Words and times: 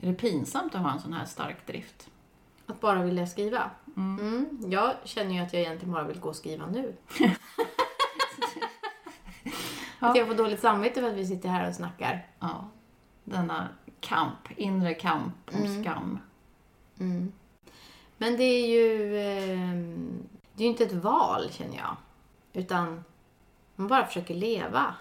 Är 0.00 0.06
det 0.06 0.14
pinsamt 0.14 0.74
att 0.74 0.80
ha 0.82 0.92
en 0.92 1.00
sån 1.00 1.12
här 1.12 1.24
stark 1.24 1.66
drift? 1.66 2.10
Att 2.66 2.80
bara 2.80 3.02
vilja 3.02 3.26
skriva? 3.26 3.70
Mm. 3.96 4.58
Jag 4.66 4.94
känner 5.04 5.34
ju 5.34 5.40
att 5.40 5.52
jag 5.52 5.62
egentligen 5.62 5.92
bara 5.92 6.04
vill 6.04 6.20
gå 6.20 6.28
och 6.28 6.36
skriva 6.36 6.66
nu. 6.66 6.96
Att 10.02 10.16
jag 10.16 10.26
får 10.26 10.34
dåligt 10.34 10.60
samvete 10.60 11.00
för 11.00 11.08
att 11.08 11.14
vi 11.14 11.26
sitter 11.26 11.48
här 11.48 11.68
och 11.68 11.74
snackar. 11.74 12.26
Ja. 12.38 12.68
Denna 13.24 13.68
kamp, 14.00 14.50
inre 14.56 14.94
kamp 14.94 15.34
om 15.52 15.82
skam. 15.82 16.18
Men 18.16 18.36
det 18.36 18.44
är 18.44 18.66
ju... 18.68 19.18
ehm, 19.20 20.28
det 20.54 20.62
är 20.62 20.64
ju 20.64 20.70
inte 20.70 20.84
ett 20.84 20.92
val, 20.92 21.50
känner 21.50 21.76
jag. 21.76 21.96
Utan 22.52 23.04
man 23.76 23.88
bara 23.88 24.06
försöker 24.06 24.34
leva. 24.34 24.94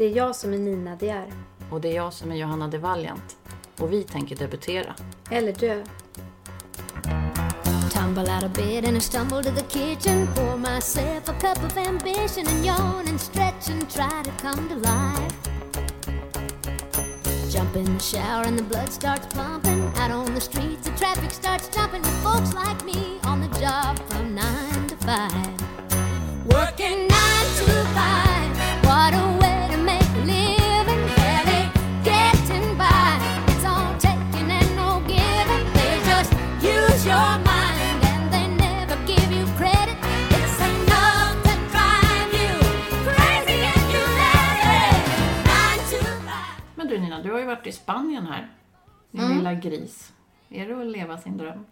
Det 0.00 0.06
är 0.06 0.16
jag 0.16 0.36
som 0.36 0.52
är 0.52 0.58
Nina 0.58 0.96
De 0.96 1.08
är. 1.10 1.32
Och 1.70 1.80
det 1.80 1.88
är 1.88 1.96
jag 1.96 2.12
som 2.12 2.30
är 2.30 2.36
Johanna 2.36 2.68
de 2.68 2.78
Valiant. 2.78 3.36
Och 3.78 3.92
vi 3.92 4.02
tänker 4.02 4.36
debutera. 4.36 4.94
Eller 5.30 5.52
dö. 5.52 5.84
Tumble 7.90 8.34
out 8.34 8.44
of 8.44 8.52
bed 8.52 8.84
and 8.84 8.96
I 8.96 9.00
stumble 9.00 9.42
to 9.42 9.50
the 9.50 9.62
kitchen. 9.62 10.28
Pour 10.34 10.56
myself 10.56 11.28
a 11.28 11.32
cup 11.40 11.64
of 11.64 11.76
ambition 11.76 12.46
and 12.46 12.66
yawn 12.66 13.08
and 13.08 13.20
stretch 13.20 13.68
and 13.70 13.90
try 13.90 14.22
to 14.24 14.30
come 14.42 14.68
to 14.68 14.74
life. 14.74 15.36
Jump 17.50 17.76
in 17.76 17.84
the 17.84 18.00
shower 18.00 18.46
and 18.46 18.58
the 18.58 18.64
blood 18.64 18.92
starts 18.92 19.26
pumping. 19.34 19.92
Out 19.96 20.10
on 20.10 20.34
the 20.34 20.40
streets, 20.40 20.88
the 20.88 20.96
traffic 20.96 21.30
starts 21.30 21.68
jumping 21.68 22.02
with 22.02 22.22
folks 22.22 22.54
like 22.54 22.84
me 22.84 23.18
on 23.24 23.40
the 23.40 23.60
job 23.60 23.98
from 24.08 24.34
nine 24.34 24.86
to 24.88 24.96
five. 24.96 25.60
Working 26.46 27.09
ju 47.40 47.46
varit 47.46 47.66
i 47.66 47.72
Spanien 47.72 48.26
här. 48.26 48.48
Din 49.10 49.36
lilla 49.36 49.54
gris. 49.54 50.12
Är 50.48 50.68
det 50.68 50.80
att 50.80 50.86
leva 50.86 51.18
sin 51.18 51.36
dröm? 51.36 51.66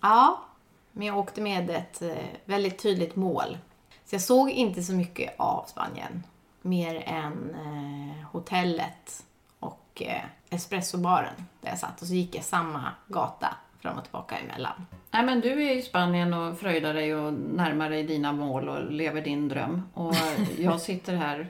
Ja, 0.00 0.44
men 0.92 1.06
jag 1.06 1.18
åkte 1.18 1.40
med 1.40 1.70
ett 1.70 2.02
eh, 2.02 2.24
väldigt 2.44 2.82
tydligt 2.82 3.16
mål. 3.16 3.58
Så 4.04 4.14
jag 4.14 4.22
såg 4.22 4.50
inte 4.50 4.82
så 4.82 4.92
mycket 4.92 5.34
av 5.38 5.64
Spanien. 5.66 6.22
Mer 6.62 7.02
än 7.06 7.54
eh, 7.54 8.26
hotellet 8.26 9.24
och 9.58 10.02
eh, 10.06 10.24
espressobaren 10.50 11.34
där 11.60 11.68
jag 11.68 11.78
satt. 11.78 12.02
Och 12.02 12.06
så 12.06 12.14
gick 12.14 12.34
jag 12.34 12.44
samma 12.44 12.92
gata 13.06 13.56
fram 13.80 13.98
och 13.98 14.04
tillbaka 14.04 14.36
emellan. 14.36 14.86
Nej 15.10 15.24
men 15.24 15.40
du 15.40 15.66
är 15.66 15.76
i 15.76 15.82
Spanien 15.82 16.34
och 16.34 16.58
fröjdar 16.58 16.94
dig 16.94 17.14
och 17.14 17.32
närmar 17.32 17.90
dig 17.90 18.02
dina 18.02 18.32
mål 18.32 18.68
och 18.68 18.92
lever 18.92 19.22
din 19.22 19.48
dröm. 19.48 19.88
Och 19.94 20.14
jag 20.58 20.80
sitter 20.80 21.16
här 21.16 21.48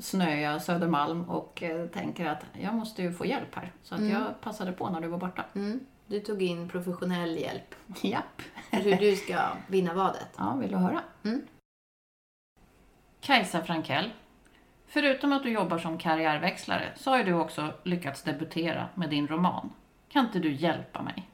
snöiga 0.00 0.60
Södermalm 0.60 1.24
och 1.24 1.62
eh, 1.62 1.86
tänker 1.86 2.26
att 2.26 2.44
jag 2.60 2.74
måste 2.74 3.02
ju 3.02 3.12
få 3.12 3.26
hjälp 3.26 3.54
här. 3.54 3.72
Så 3.82 3.94
att 3.94 4.08
jag 4.08 4.40
passade 4.40 4.72
på 4.72 4.90
när 4.90 5.00
du 5.00 5.08
var 5.08 5.18
borta. 5.18 5.44
Mm. 5.54 5.80
Du 6.06 6.20
tog 6.20 6.42
in 6.42 6.68
professionell 6.68 7.36
hjälp 7.36 7.74
Japp. 8.02 8.42
hur 8.70 8.96
du 8.96 9.16
ska 9.24 9.48
vinna 9.66 9.94
vadet. 9.94 10.28
Ja, 10.36 10.54
vill 10.54 10.70
du 10.70 10.76
höra? 10.76 11.00
Mm. 11.24 11.42
Kajsa 13.20 13.62
Frankell. 13.62 14.10
Förutom 14.86 15.32
att 15.32 15.42
du 15.42 15.50
jobbar 15.50 15.78
som 15.78 15.98
karriärväxlare 15.98 16.92
så 16.96 17.10
har 17.10 17.18
ju 17.18 17.24
du 17.24 17.32
också 17.32 17.72
lyckats 17.82 18.22
debutera 18.22 18.88
med 18.94 19.10
din 19.10 19.28
roman. 19.28 19.70
Kan 20.08 20.26
inte 20.26 20.38
du 20.38 20.52
hjälpa 20.52 21.02
mig? 21.02 21.28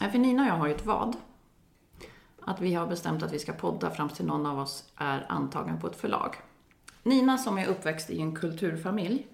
Nej, 0.00 0.10
för 0.10 0.18
Nina 0.18 0.42
och 0.42 0.48
jag 0.48 0.54
har 0.54 0.66
ju 0.66 0.74
ett 0.74 0.86
vad. 0.86 1.16
Att 2.40 2.60
vi 2.60 2.74
har 2.74 2.86
bestämt 2.86 3.22
att 3.22 3.32
vi 3.32 3.38
ska 3.38 3.52
podda 3.52 3.90
fram 3.90 4.08
till 4.08 4.26
någon 4.26 4.46
av 4.46 4.58
oss 4.58 4.92
är 4.96 5.26
antagen 5.28 5.80
på 5.80 5.86
ett 5.86 5.96
förlag. 5.96 6.36
Nina 7.02 7.38
som 7.38 7.58
är 7.58 7.66
uppväxt 7.66 8.10
i 8.10 8.20
en 8.20 8.34
kulturfamilj 8.34 9.26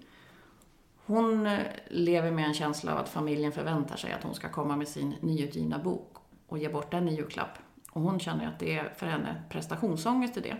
hon 1.05 1.47
eh, 1.47 1.59
lever 1.87 2.31
med 2.31 2.45
en 2.45 2.53
känsla 2.53 2.93
av 2.93 2.97
att 2.97 3.09
familjen 3.09 3.51
förväntar 3.51 3.95
sig 3.95 4.11
att 4.11 4.23
hon 4.23 4.35
ska 4.35 4.49
komma 4.49 4.75
med 4.75 4.87
sin 4.87 5.15
nyutgivna 5.21 5.79
bok 5.79 6.17
och 6.47 6.57
ge 6.57 6.69
bort 6.69 6.91
den 6.91 7.09
i 7.09 7.15
julklapp. 7.15 7.57
Och 7.91 8.01
hon 8.01 8.19
känner 8.19 8.47
att 8.47 8.59
det 8.59 8.77
är 8.77 8.93
för 8.97 9.07
henne 9.07 9.43
prestationsångest 9.49 10.37
i 10.37 10.41
det. 10.41 10.57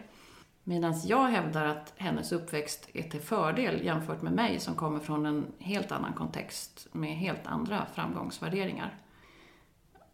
Medan 0.63 0.93
jag 1.05 1.27
hävdar 1.27 1.65
att 1.65 1.93
hennes 1.97 2.31
uppväxt 2.31 2.89
är 2.93 3.03
till 3.03 3.21
fördel 3.21 3.85
jämfört 3.85 4.21
med 4.21 4.33
mig 4.33 4.59
som 4.59 4.75
kommer 4.75 4.99
från 4.99 5.25
en 5.25 5.45
helt 5.59 5.91
annan 5.91 6.13
kontext 6.13 6.87
med 6.91 7.17
helt 7.17 7.47
andra 7.47 7.85
framgångsvärderingar. 7.93 8.93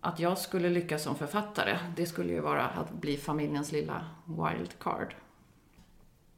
Att 0.01 0.19
jag 0.19 0.37
skulle 0.37 0.69
lyckas 0.69 1.03
som 1.03 1.15
författare, 1.15 1.77
det 1.95 2.05
skulle 2.05 2.33
ju 2.33 2.39
vara 2.39 2.67
att 2.67 2.91
bli 2.91 3.17
familjens 3.17 3.71
lilla 3.71 4.05
wildcard. 4.25 5.15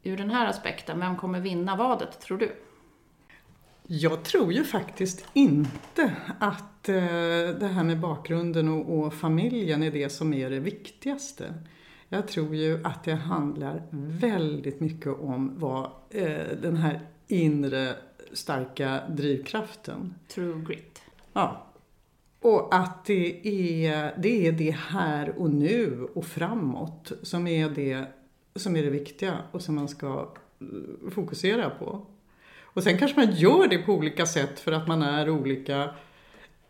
Ur 0.04 0.18
den 0.18 0.30
här 0.30 0.48
aspekten, 0.48 1.00
vem 1.00 1.18
kommer 1.18 1.40
vinna 1.40 1.76
vadet, 1.76 2.22
tror 2.22 2.38
du? 2.38 2.56
Jag 3.88 4.24
tror 4.24 4.54
ju 4.54 4.64
faktiskt 4.64 5.26
inte 5.34 6.16
att 6.40 6.90
eh, 6.90 6.96
det 7.60 7.72
här 7.74 7.84
med 7.84 8.00
bakgrunden 8.00 8.70
och, 8.70 9.14
familjen 9.14 9.84
är 9.84 9.92
det 9.92 10.10
som 10.10 10.34
är 10.34 10.50
det 10.50 10.60
viktigaste. 10.60 11.54
Jag 12.10 12.28
tror 12.28 12.56
ju 12.56 12.80
att 12.84 13.04
det 13.04 13.14
handlar 13.14 13.84
väldigt 13.92 14.80
mycket 14.80 15.20
om 15.20 15.60
vad 15.60 15.84
eh, 16.10 16.58
den 16.62 16.78
här 16.78 17.02
inre 17.28 17.96
starka 18.34 19.02
drivkraften. 19.10 20.16
True 20.28 20.66
grit. 20.66 21.02
Ja. 21.34 21.73
Och 22.44 22.76
att 22.76 23.06
det 23.06 23.48
är, 23.48 24.14
det 24.18 24.48
är 24.48 24.52
det 24.52 24.72
här 24.72 25.34
och 25.38 25.50
nu 25.50 26.08
och 26.14 26.26
framåt 26.26 27.12
som 27.22 27.48
är 27.48 27.70
det, 27.70 28.06
som 28.56 28.76
är 28.76 28.84
det 28.84 28.90
viktiga 28.90 29.38
och 29.52 29.62
som 29.62 29.76
man 29.76 29.88
ska 29.88 30.34
eh, 30.62 31.10
fokusera 31.12 31.70
på. 31.70 32.06
Och 32.62 32.84
sen 32.84 32.98
kanske 32.98 33.26
man 33.26 33.36
gör 33.36 33.68
det 33.68 33.78
på 33.78 33.94
olika 33.94 34.26
sätt 34.26 34.60
för 34.60 34.72
att 34.72 34.88
man 34.88 35.02
är 35.02 35.30
olika 35.30 35.90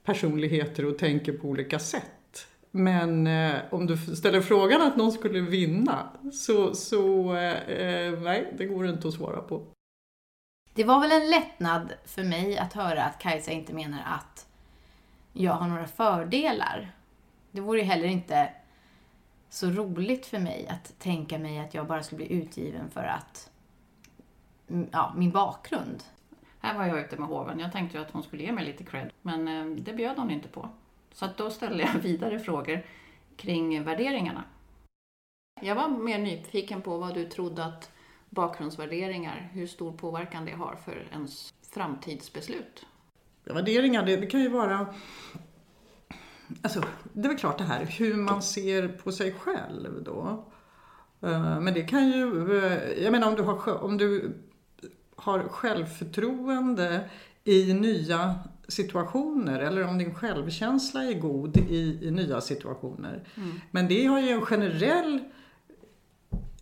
personligheter 0.03 0.85
och 0.85 0.97
tänker 0.97 1.33
på 1.33 1.47
olika 1.47 1.79
sätt. 1.79 2.47
Men 2.71 3.27
eh, 3.27 3.55
om 3.71 3.85
du 3.85 3.97
ställer 3.97 4.41
frågan 4.41 4.81
att 4.81 4.97
någon 4.97 5.11
skulle 5.11 5.41
vinna 5.41 6.09
så, 6.33 6.73
så 6.73 7.33
eh, 7.35 7.69
eh, 7.69 8.19
nej, 8.19 8.53
det 8.57 8.65
går 8.65 8.89
inte 8.89 9.07
att 9.07 9.13
svara 9.13 9.41
på. 9.41 9.65
Det 10.73 10.83
var 10.83 11.01
väl 11.01 11.11
en 11.11 11.29
lättnad 11.29 11.93
för 12.05 12.23
mig 12.23 12.57
att 12.57 12.73
höra 12.73 13.03
att 13.03 13.19
Kajsa 13.19 13.51
inte 13.51 13.73
menar 13.73 13.99
att 14.05 14.47
jag 15.33 15.53
har 15.53 15.67
några 15.67 15.87
fördelar. 15.87 16.91
Det 17.51 17.61
vore 17.61 17.79
ju 17.79 17.85
heller 17.85 18.07
inte 18.07 18.49
så 19.49 19.69
roligt 19.69 20.25
för 20.25 20.39
mig 20.39 20.67
att 20.67 20.99
tänka 20.99 21.39
mig 21.39 21.59
att 21.59 21.73
jag 21.73 21.87
bara 21.87 22.03
skulle 22.03 22.25
bli 22.25 22.33
utgiven 22.33 22.89
för 22.89 23.03
att 23.03 23.51
mm, 24.69 24.89
ja, 24.91 25.13
min 25.17 25.31
bakgrund. 25.31 26.03
Här 26.59 26.77
var 26.77 26.85
jag 26.85 26.99
ute 26.99 27.17
med 27.17 27.27
hoven. 27.27 27.59
Jag 27.59 27.71
tänkte 27.71 27.97
ju 27.97 28.03
att 28.03 28.11
hon 28.11 28.23
skulle 28.23 28.43
ge 28.43 28.51
mig 28.51 28.65
lite 28.65 28.83
cred, 28.83 29.11
men 29.21 29.47
eh, 29.47 29.77
det 29.77 29.93
bjöd 29.93 30.17
hon 30.17 30.31
inte 30.31 30.47
på. 30.47 30.69
Så 31.13 31.25
att 31.25 31.37
då 31.37 31.49
ställde 31.49 31.83
jag 31.83 31.93
vidare 32.01 32.39
frågor 32.39 32.85
kring 33.35 33.83
värderingarna. 33.83 34.43
Jag 35.61 35.75
var 35.75 35.87
mer 35.87 36.17
nyfiken 36.17 36.81
på 36.81 36.97
vad 36.97 37.13
du 37.13 37.25
trodde 37.25 37.65
att 37.65 37.91
bakgrundsvärderingar, 38.29 39.49
hur 39.53 39.67
stor 39.67 39.91
påverkan 39.91 40.45
det 40.45 40.51
har 40.51 40.75
för 40.75 41.07
ens 41.11 41.53
framtidsbeslut. 41.61 42.85
Värderingar, 43.45 44.05
det, 44.05 44.15
det 44.17 44.25
kan 44.27 44.41
ju 44.41 44.49
vara... 44.49 44.87
Alltså, 46.61 46.83
det 47.13 47.25
är 47.25 47.29
väl 47.29 47.37
klart 47.37 47.57
det 47.57 47.63
här 47.63 47.85
hur 47.85 48.15
man 48.15 48.41
ser 48.41 48.87
på 48.87 49.11
sig 49.11 49.33
själv 49.33 50.03
då. 50.03 50.45
Eh, 51.21 51.59
Men 51.59 51.73
det 51.73 51.81
kan 51.83 52.09
ju... 52.09 52.57
eh, 52.65 53.03
Jag 53.03 53.11
menar 53.11 53.27
om 53.27 53.35
du 53.35 53.43
har, 53.43 53.83
om 53.83 53.97
du 53.97 54.33
har 55.15 55.39
självförtroende 55.39 57.09
i 57.43 57.73
nya 57.73 58.35
situationer 58.67 59.59
eller 59.59 59.87
om 59.87 59.97
din 59.97 60.15
självkänsla 60.15 61.03
är 61.03 61.13
god 61.13 61.57
i, 61.57 61.99
i 62.01 62.11
nya 62.11 62.41
situationer. 62.41 63.23
Men 63.71 63.87
det 63.87 64.05
har 64.05 64.19
ju 64.21 64.29
en 64.29 64.41
generell 64.41 65.19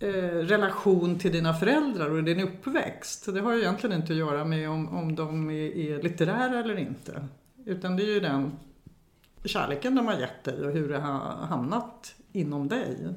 relation 0.01 1.19
till 1.19 1.31
dina 1.31 1.53
föräldrar 1.53 2.09
och 2.09 2.23
din 2.23 2.39
uppväxt. 2.39 3.33
Det 3.33 3.41
har 3.41 3.53
ju 3.53 3.59
egentligen 3.59 3.95
inte 3.95 4.13
att 4.13 4.19
göra 4.19 4.45
med 4.45 4.69
om, 4.69 4.89
om 4.89 5.15
de 5.15 5.49
är, 5.49 5.77
är 5.77 6.03
litterära 6.03 6.59
eller 6.59 6.77
inte. 6.77 7.27
Utan 7.65 7.95
det 7.95 8.03
är 8.03 8.13
ju 8.13 8.19
den 8.19 8.51
kärleken 9.45 9.95
de 9.95 10.07
har 10.07 10.13
gett 10.13 10.43
dig 10.43 10.65
och 10.65 10.71
hur 10.71 10.89
det 10.89 10.99
har 10.99 11.45
hamnat 11.45 12.15
inom 12.31 12.67
dig. 12.67 13.15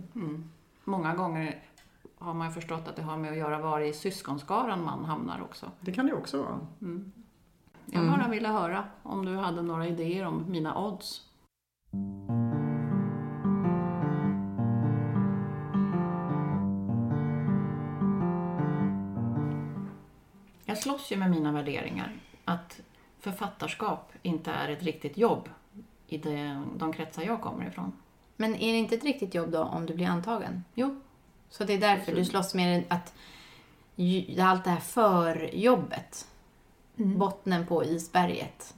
Många 0.84 1.14
gånger 1.14 1.62
har 2.18 2.34
man 2.34 2.48
ju 2.48 2.52
förstått 2.52 2.88
att 2.88 2.96
det 2.96 3.02
har 3.02 3.16
med 3.16 3.30
att 3.30 3.36
göra 3.36 3.58
var 3.58 3.80
i 3.80 3.92
syskonskaran 3.92 4.84
man 4.84 5.04
hamnar 5.04 5.42
också. 5.42 5.70
Det 5.80 5.92
kan 5.92 6.06
det 6.06 6.12
också 6.12 6.42
vara. 6.42 6.60
Jag 7.86 8.06
bara 8.06 8.28
ville 8.28 8.48
höra 8.48 8.84
om 9.02 9.24
du 9.24 9.36
hade 9.36 9.62
några 9.62 9.88
idéer 9.88 10.26
om 10.26 10.44
mina 10.48 10.86
odds. 10.86 11.22
Jag 20.74 20.82
slåss 20.82 21.12
ju 21.12 21.16
med 21.16 21.30
mina 21.30 21.52
värderingar. 21.52 22.12
Att 22.44 22.80
författarskap 23.20 24.12
inte 24.22 24.50
är 24.50 24.68
ett 24.68 24.82
riktigt 24.82 25.16
jobb 25.18 25.48
i 26.06 26.18
det, 26.18 26.62
de 26.76 26.92
kretsar 26.92 27.22
jag 27.22 27.40
kommer 27.40 27.66
ifrån. 27.66 27.92
Men 28.36 28.54
är 28.54 28.72
det 28.72 28.78
inte 28.78 28.94
ett 28.94 29.04
riktigt 29.04 29.34
jobb 29.34 29.50
då 29.50 29.62
om 29.62 29.86
du 29.86 29.94
blir 29.94 30.06
antagen? 30.06 30.64
Jo, 30.74 31.00
Så 31.50 31.64
det 31.64 31.72
är 31.72 31.78
därför 31.78 32.14
du 32.14 32.24
slåss 32.24 32.54
med 32.54 32.84
att 32.88 33.14
allt 34.38 34.64
det 34.64 34.70
här 34.70 34.80
förjobbet, 34.80 36.28
bottnen 36.94 37.66
på 37.66 37.84
isberget. 37.84 38.74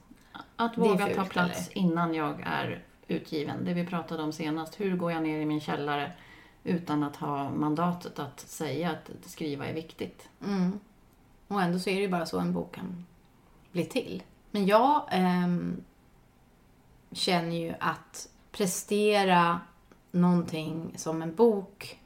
Att 0.55 0.77
våga 0.77 1.05
fult, 1.05 1.17
ta 1.17 1.25
plats 1.25 1.69
innan 1.71 2.13
jag 2.13 2.41
är 2.45 2.83
utgiven. 3.07 3.65
Det 3.65 3.73
vi 3.73 3.85
pratade 3.85 4.23
om 4.23 4.33
senast. 4.33 4.79
Hur 4.79 4.97
går 4.97 5.11
jag 5.11 5.23
ner 5.23 5.39
i 5.39 5.45
min 5.45 5.61
källare 5.61 6.11
utan 6.63 7.03
att 7.03 7.15
ha 7.15 7.49
mandatet 7.49 8.19
att 8.19 8.39
säga 8.39 8.91
att 8.91 9.29
skriva 9.29 9.65
är 9.65 9.73
viktigt? 9.73 10.29
Mm. 10.45 10.79
Och 11.47 11.61
ändå 11.61 11.79
så 11.79 11.89
är 11.89 11.95
det 11.95 12.01
ju 12.01 12.09
bara 12.09 12.25
så 12.25 12.39
en 12.39 12.53
bok 12.53 12.75
kan 12.75 13.05
bli 13.71 13.85
till. 13.85 14.23
Men 14.51 14.65
jag 14.65 15.03
ehm, 15.11 15.83
känner 17.11 17.55
ju 17.55 17.73
att 17.79 18.29
prestera 18.51 19.59
någonting 20.11 20.93
som 20.97 21.21
en 21.21 21.35
bok 21.35 21.99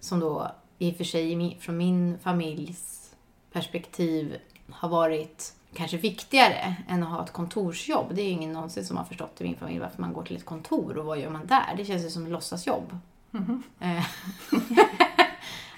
som 0.00 0.20
då 0.20 0.50
i 0.78 0.92
och 0.92 0.96
för 0.96 1.04
sig 1.04 1.58
från 1.60 1.76
min 1.76 2.18
familjs 2.18 3.14
perspektiv 3.52 4.36
har 4.70 4.88
varit 4.88 5.54
kanske 5.74 5.96
viktigare 5.96 6.76
än 6.88 7.02
att 7.02 7.08
ha 7.08 7.24
ett 7.24 7.32
kontorsjobb. 7.32 8.14
Det 8.14 8.22
är 8.22 8.24
ju 8.24 8.30
ingen 8.30 8.52
någonsin 8.52 8.84
som 8.84 8.96
har 8.96 9.04
förstått 9.04 9.40
i 9.40 9.44
min 9.44 9.56
familj 9.56 9.78
varför 9.78 10.00
man 10.00 10.12
går 10.12 10.22
till 10.22 10.36
ett 10.36 10.44
kontor 10.44 10.98
och 10.98 11.06
vad 11.06 11.18
gör 11.18 11.30
man 11.30 11.46
där? 11.46 11.74
Det 11.76 11.84
känns 11.84 12.04
ju 12.04 12.10
som 12.10 12.24
ett 12.24 12.32
låtsasjobb. 12.32 12.98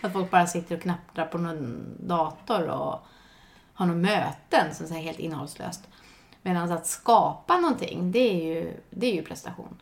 Att 0.07 0.13
folk 0.13 0.31
bara 0.31 0.47
sitter 0.47 0.77
och 0.77 0.83
knapprar 0.83 1.27
på 1.27 1.39
någon 1.39 1.97
dator 2.01 2.69
och 2.69 3.07
har 3.75 3.87
några 3.87 4.01
möten 4.01 4.75
som 4.75 4.97
är 4.97 5.01
helt 5.01 5.19
innehållslöst. 5.19 5.89
Medan 6.43 6.73
att 6.73 6.87
skapa 6.87 7.61
någonting, 7.61 8.13
det 8.13 8.19
är 8.19 8.55
ju, 8.55 8.81
det 8.91 9.07
är 9.07 9.15
ju 9.15 9.23
prestation. 9.23 9.81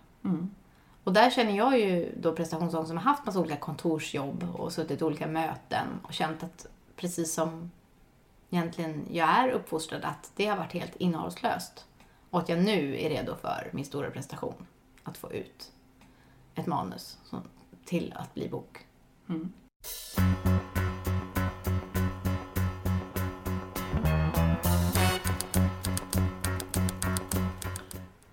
Och 1.05 1.13
där 1.13 1.31
känner 1.31 1.57
jag 1.57 1.79
ju 1.79 2.15
då 2.21 2.33
prestationsångest 2.33 2.89
som 2.89 2.97
har 2.97 3.05
haft 3.05 3.27
massa 3.27 3.41
olika 3.41 3.57
kontorsjobb 3.57 4.49
och 4.55 4.73
suttit 4.73 5.01
i 5.01 5.05
olika 5.05 5.27
möten 5.27 5.87
och 6.03 6.13
känt 6.13 6.43
att 6.43 6.67
precis 6.97 7.35
som 7.35 7.71
egentligen 8.51 9.07
jag 9.11 9.29
är 9.29 9.49
uppfostrad 9.49 10.05
att 10.05 10.33
det 10.37 10.47
har 10.47 10.57
varit 10.57 10.73
helt 10.73 10.97
innehållslöst. 10.97 11.87
Och 12.31 12.39
att 12.39 12.49
jag 12.49 12.59
nu 12.59 13.01
är 13.01 13.09
redo 13.09 13.35
för 13.37 13.71
min 13.73 13.85
stora 13.85 14.11
prestation. 14.11 14.67
Att 15.03 15.17
få 15.17 15.33
ut 15.33 15.73
ett 16.55 16.67
manus 16.67 17.19
till 17.85 18.15
att 18.17 18.35
bli 18.35 18.49
bok. 18.49 18.87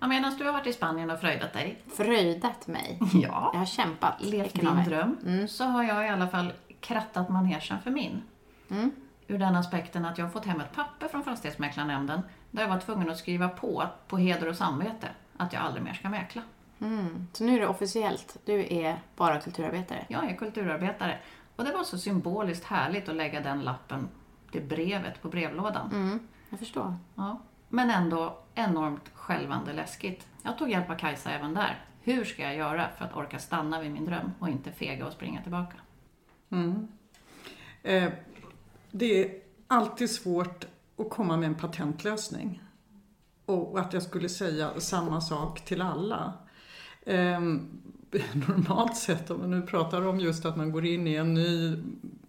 Ja, 0.00 0.06
Medan 0.06 0.36
du 0.38 0.44
har 0.44 0.52
varit 0.52 0.66
i 0.66 0.72
Spanien 0.72 1.10
och 1.10 1.20
fröjdat 1.20 1.52
dig, 1.52 1.82
Fröjdat 1.96 2.66
mig. 2.66 2.98
ja, 3.14 3.50
Jag 3.52 3.58
har 3.58 3.66
kämpat. 3.66 4.14
levt 4.20 4.54
din 4.54 4.84
dröm, 4.84 5.48
så 5.48 5.64
har 5.64 5.82
jag 5.84 6.06
i 6.06 6.08
alla 6.08 6.28
fall 6.28 6.52
krattat 6.80 7.28
manegen 7.28 7.80
för 7.84 7.90
min. 7.90 8.22
Mm. 8.70 8.90
Ur 9.26 9.38
den 9.38 9.56
aspekten 9.56 10.04
att 10.04 10.18
jag 10.18 10.24
har 10.24 10.30
fått 10.30 10.44
hem 10.46 10.60
ett 10.60 10.74
papper 10.74 11.08
från 11.08 11.24
Fastighetsmäklarnämnden 11.24 12.20
där 12.50 12.62
jag 12.62 12.68
var 12.68 12.80
tvungen 12.80 13.10
att 13.10 13.18
skriva 13.18 13.48
på, 13.48 13.86
på 14.08 14.18
heder 14.18 14.48
och 14.48 14.56
samvete, 14.56 15.08
att 15.36 15.52
jag 15.52 15.62
aldrig 15.62 15.84
mer 15.84 15.92
ska 15.94 16.08
mäkla. 16.08 16.42
Mm. 16.80 17.28
Så 17.32 17.44
nu 17.44 17.54
är 17.56 17.60
det 17.60 17.66
officiellt. 17.66 18.36
Du 18.44 18.74
är 18.74 18.96
bara 19.16 19.40
kulturarbetare. 19.40 20.04
Jag 20.08 20.30
är 20.30 20.36
kulturarbetare. 20.36 21.18
Och 21.62 21.68
det 21.68 21.74
var 21.74 21.84
så 21.84 21.98
symboliskt 21.98 22.64
härligt 22.64 23.08
att 23.08 23.16
lägga 23.16 23.40
den 23.40 23.60
lappen, 23.62 24.08
det 24.52 24.60
brevet, 24.60 25.22
på 25.22 25.28
brevlådan. 25.28 25.90
Mm. 25.92 26.18
Jag 26.50 26.58
förstår. 26.58 26.96
Ja. 27.14 27.40
Men 27.68 27.90
ändå 27.90 28.38
enormt 28.54 29.10
skälvande 29.14 29.72
läskigt. 29.72 30.26
Jag 30.42 30.58
tog 30.58 30.70
hjälp 30.70 30.90
av 30.90 30.94
Kajsa 30.94 31.30
även 31.30 31.54
där. 31.54 31.84
Hur 32.00 32.24
ska 32.24 32.42
jag 32.42 32.56
göra 32.56 32.88
för 32.98 33.04
att 33.04 33.16
orka 33.16 33.38
stanna 33.38 33.80
vid 33.80 33.90
min 33.90 34.04
dröm 34.04 34.32
och 34.38 34.48
inte 34.48 34.72
fega 34.72 35.06
och 35.06 35.12
springa 35.12 35.42
tillbaka? 35.42 35.76
Eh, 37.82 38.12
det 38.90 39.24
är 39.24 39.40
alltid 39.66 40.10
svårt 40.10 40.64
att 40.98 41.10
komma 41.10 41.36
med 41.36 41.46
en 41.46 41.54
patentlösning. 41.54 42.62
Och 43.46 43.80
att 43.80 43.92
jag 43.92 44.02
skulle 44.02 44.28
säga 44.28 44.80
samma 44.80 45.20
sak 45.20 45.64
till 45.64 45.82
alla. 45.82 46.32
Eh, 47.06 47.40
normalt 48.48 48.96
sett, 48.96 49.30
om 49.30 49.40
vi 49.40 49.48
nu 49.48 49.62
pratar 49.62 50.06
om 50.06 50.20
just 50.20 50.44
att 50.44 50.56
man 50.56 50.72
går 50.72 50.86
in 50.86 51.06
i 51.06 51.14
en 51.14 51.34
ny 51.34 51.76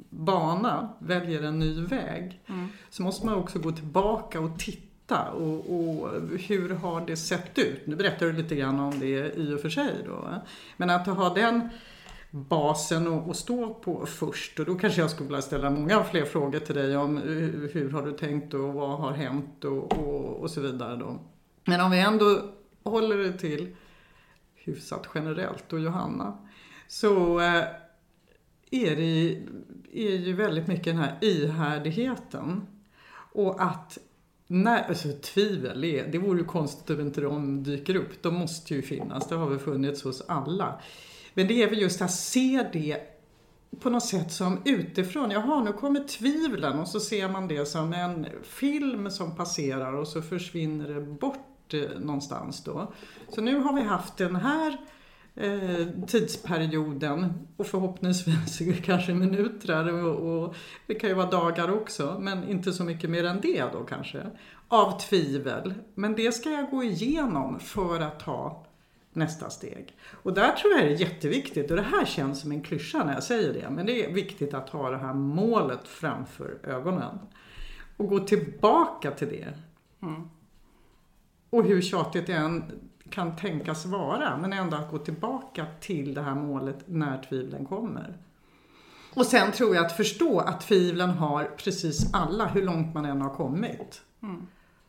bana, 0.10 0.90
väljer 1.00 1.44
en 1.44 1.60
ny 1.60 1.82
väg, 1.82 2.42
så 2.90 3.04
måste 3.04 3.26
man 3.26 3.36
också 3.36 3.60
gå 3.60 3.72
tillbaka 3.72 4.40
och 4.40 4.60
titta 4.60 5.32
och, 5.32 5.76
och 5.76 6.10
hur 6.48 6.70
har 6.70 7.06
det 7.06 7.18
sett 7.18 7.60
ut? 7.60 7.88
Nu 7.88 7.96
berättar 7.96 8.26
du 8.26 8.34
lite 8.34 8.56
grann 8.56 8.80
om 8.80 9.00
det 9.00 9.38
i 9.38 9.54
och 9.54 9.60
för 9.60 9.70
sig 9.70 9.94
då. 10.06 10.30
Men 10.78 10.90
att 10.90 11.08
ha 11.08 11.34
den 11.34 11.70
basen 12.32 13.08
att 13.08 13.36
stå 13.36 13.74
på 13.74 14.06
först 14.06 14.60
och 14.60 14.66
då 14.66 14.76
kanske 14.76 15.02
jag 15.02 15.12
skulle 15.12 15.28
vilja 15.28 15.42
ställa 15.42 15.70
många 15.70 16.04
fler 16.04 16.26
frågor 16.26 16.60
till 16.60 16.76
dig 16.76 16.98
om 16.98 17.18
hur 17.74 17.92
har 17.92 18.02
du 18.02 18.12
tänkt 18.12 18.54
och 18.54 18.74
vad 18.74 19.00
har 19.00 19.12
hänt 19.12 19.64
och, 19.64 19.94
och, 19.94 20.40
och 20.42 20.52
så 20.52 20.62
vidare 20.62 20.96
då. 20.96 21.20
Men 21.66 21.82
om 21.82 21.92
vi 21.92 22.00
ändå 22.00 22.42
håller 22.84 23.18
det 23.18 23.34
till 23.34 23.76
hyfsat 24.64 25.08
generellt 25.16 25.74
och 25.74 25.80
Johanna 25.80 26.38
så 26.88 27.40
eh, 27.40 27.64
är 28.72 28.96
det 28.96 29.42
är 29.94 30.18
ju 30.18 30.34
väldigt 30.34 30.68
mycket 30.68 30.86
den 30.86 30.98
här 30.98 31.18
ihärdigheten 31.22 32.68
och 33.34 33.64
att 33.64 33.98
när, 34.48 34.84
alltså 34.84 35.08
tvivel, 35.22 35.84
är, 35.84 36.08
det 36.08 36.18
vore 36.18 36.40
ju 36.40 36.46
konstigt 36.46 36.90
om 36.90 37.02
inte 37.02 37.22
de 37.22 37.64
dyker 37.64 37.96
upp. 37.96 38.24
De 38.24 38.34
måste 38.34 38.76
ju 38.76 38.82
finnas, 38.82 39.28
det 39.28 39.36
har 39.36 39.50
väl 39.50 39.60
funnits 39.60 40.04
hos 40.04 40.22
alla. 40.22 40.82
Men 41.34 41.48
det 41.48 41.64
är 41.64 41.70
väl 41.70 41.82
just 41.82 42.02
att 42.02 42.12
se 42.12 42.70
det 42.74 42.98
på 43.80 43.90
något 43.90 44.06
sätt 44.06 44.32
som 44.32 44.62
utifrån. 44.66 45.32
Jaha, 45.32 45.64
nu 45.64 45.74
kommer 45.74 46.08
tvivlen 46.08 46.80
och 46.80 46.88
så 46.88 47.00
ser 47.00 47.30
man 47.30 47.48
det 47.48 47.66
som 47.66 47.94
en 47.94 48.28
film 48.44 49.12
som 49.12 49.36
passerar 49.36 49.94
och 49.94 50.08
så 50.08 50.22
försvinner 50.22 50.94
det 50.94 51.02
bort 51.02 51.53
Eh, 51.74 52.00
någonstans 52.00 52.64
då. 52.64 52.94
Så 53.30 53.42
nu 53.42 53.60
har 53.60 53.74
vi 53.74 53.82
haft 53.82 54.18
den 54.18 54.36
här 54.36 54.78
eh, 55.36 55.88
tidsperioden 56.08 57.48
och 57.58 57.68
förhoppningsvis 57.68 58.62
kanske 58.84 59.14
minuter 59.14 59.94
och, 59.94 60.44
och 60.44 60.56
det 60.88 60.96
kan 60.96 61.10
ju 61.10 61.16
vara 61.16 61.30
dagar 61.30 61.72
också 61.72 62.18
men 62.20 62.50
inte 62.50 62.74
så 62.74 62.84
mycket 62.84 63.10
mer 63.10 63.24
än 63.24 63.42
det 63.42 63.64
då 63.74 63.84
kanske. 63.84 64.28
Av 64.68 65.00
tvivel. 65.00 65.74
Men 65.96 66.16
det 66.16 66.32
ska 66.32 66.50
jag 66.50 66.70
gå 66.70 66.84
igenom 66.84 67.60
för 67.60 68.00
att 68.00 68.20
ta 68.20 68.66
nästa 69.14 69.50
steg. 69.50 69.98
Och 70.12 70.34
där 70.34 70.52
tror 70.52 70.74
jag 70.74 70.84
det 70.84 70.94
är 70.94 71.00
jätteviktigt, 71.00 71.72
och 71.72 71.78
det 71.78 71.84
här 71.84 72.06
känns 72.06 72.42
som 72.42 72.52
en 72.52 72.62
klyscha 72.62 73.04
när 73.04 73.14
jag 73.14 73.24
säger 73.24 73.54
det, 73.54 73.70
men 73.70 73.86
det 73.86 74.06
är 74.06 74.14
viktigt 74.14 74.54
att 74.54 74.70
ha 74.70 74.90
det 74.90 74.98
här 74.98 75.14
målet 75.14 75.88
framför 75.88 76.58
ögonen. 76.64 77.20
Och 77.98 78.08
gå 78.08 78.20
tillbaka 78.20 79.12
till 79.12 79.28
det. 79.28 79.54
Mm. 80.02 80.30
Och 81.54 81.64
hur 81.64 81.82
tjatigt 81.82 82.28
det 82.28 82.34
än 82.34 82.64
kan 83.10 83.36
tänkas 83.36 83.86
vara, 83.86 84.38
men 84.38 84.54
ändå 84.54 84.78
att 84.78 84.92
gå 84.92 84.98
tillbaka 84.98 85.66
till 85.80 86.14
det 86.14 86.22
här 86.22 86.36
målet 86.36 86.78
när 86.86 87.24
tvivlen 87.24 87.66
kommer. 87.66 88.18
Och 89.14 89.26
sen 89.26 89.52
tror 89.52 89.76
jag 89.76 89.86
att 89.86 89.98
förstå 89.98 90.40
att 90.40 90.62
tvivlen 90.62 91.10
har 91.10 91.44
precis 91.44 92.14
alla, 92.14 92.46
hur 92.46 92.64
långt 92.64 92.94
man 92.94 93.06
än 93.06 93.22
har 93.22 93.36
kommit. 93.36 94.02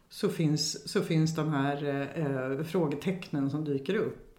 Så, 0.09 0.29
finns, 0.29 0.93
så 0.93 1.01
finns 1.01 1.35
de 1.35 1.53
här 1.53 1.85
eh, 1.85 2.27
eh, 2.27 2.65
frågetecknen 2.65 3.51
som 3.51 3.65
dyker 3.65 3.95
upp. 3.95 4.39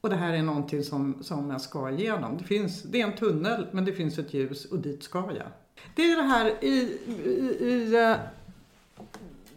Och 0.00 0.10
det 0.10 0.16
här 0.16 0.32
är 0.32 0.42
någonting 0.42 0.82
som, 0.82 1.22
som 1.22 1.50
jag 1.50 1.60
ska 1.60 1.90
igenom. 1.90 2.36
Det, 2.38 2.44
finns, 2.44 2.82
det 2.82 3.00
är 3.00 3.06
en 3.06 3.16
tunnel, 3.16 3.66
men 3.72 3.84
det 3.84 3.92
finns 3.92 4.18
ett 4.18 4.34
ljus 4.34 4.64
och 4.64 4.78
dit 4.78 5.02
ska 5.02 5.18
jag. 5.18 5.46
Det 5.96 6.02
är 6.02 6.16
det 6.16 6.28
här 6.28 6.64
i, 6.64 6.98
i, 7.24 7.64
i 7.64 7.94
eh, 8.10 8.16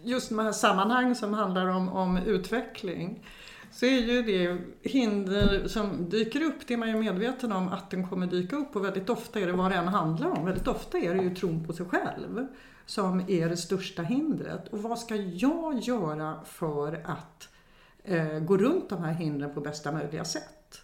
just 0.03 0.29
de 0.29 0.39
här 0.39 0.51
sammanhang 0.51 1.15
som 1.15 1.33
handlar 1.33 1.67
om, 1.67 1.89
om 1.89 2.17
utveckling. 2.17 3.24
Så 3.72 3.86
är 3.86 4.00
ju 4.00 4.22
det 4.22 4.62
hinder 4.89 5.67
som 5.67 6.10
dyker 6.10 6.41
upp, 6.43 6.67
det 6.67 6.74
är 6.74 6.77
man 6.77 6.89
ju 6.89 6.95
medveten 6.95 7.51
om 7.51 7.67
att 7.67 7.91
den 7.91 8.07
kommer 8.07 8.27
dyka 8.27 8.55
upp 8.55 8.75
och 8.75 8.86
väldigt 8.86 9.10
ofta 9.10 9.39
är 9.39 9.48
det 9.48 9.53
vad 9.53 9.72
det 9.72 9.77
än 9.77 9.88
handlar 9.88 10.29
om. 10.29 10.45
Väldigt 10.45 10.67
ofta 10.67 10.98
är 10.98 11.13
det 11.13 11.24
ju 11.24 11.36
tron 11.36 11.67
på 11.67 11.74
sig 11.74 11.86
själv 11.86 12.48
som 12.86 13.22
är 13.27 13.50
det 13.50 13.57
största 13.57 14.01
hindret. 14.01 14.67
Och 14.67 14.79
vad 14.79 15.00
ska 15.00 15.15
jag 15.15 15.79
göra 15.79 16.39
för 16.45 17.01
att 17.05 17.50
eh, 18.03 18.39
gå 18.39 18.57
runt 18.57 18.89
de 18.89 19.03
här 19.03 19.13
hindren 19.13 19.53
på 19.53 19.62
bästa 19.62 19.91
möjliga 19.91 20.25
sätt? 20.25 20.81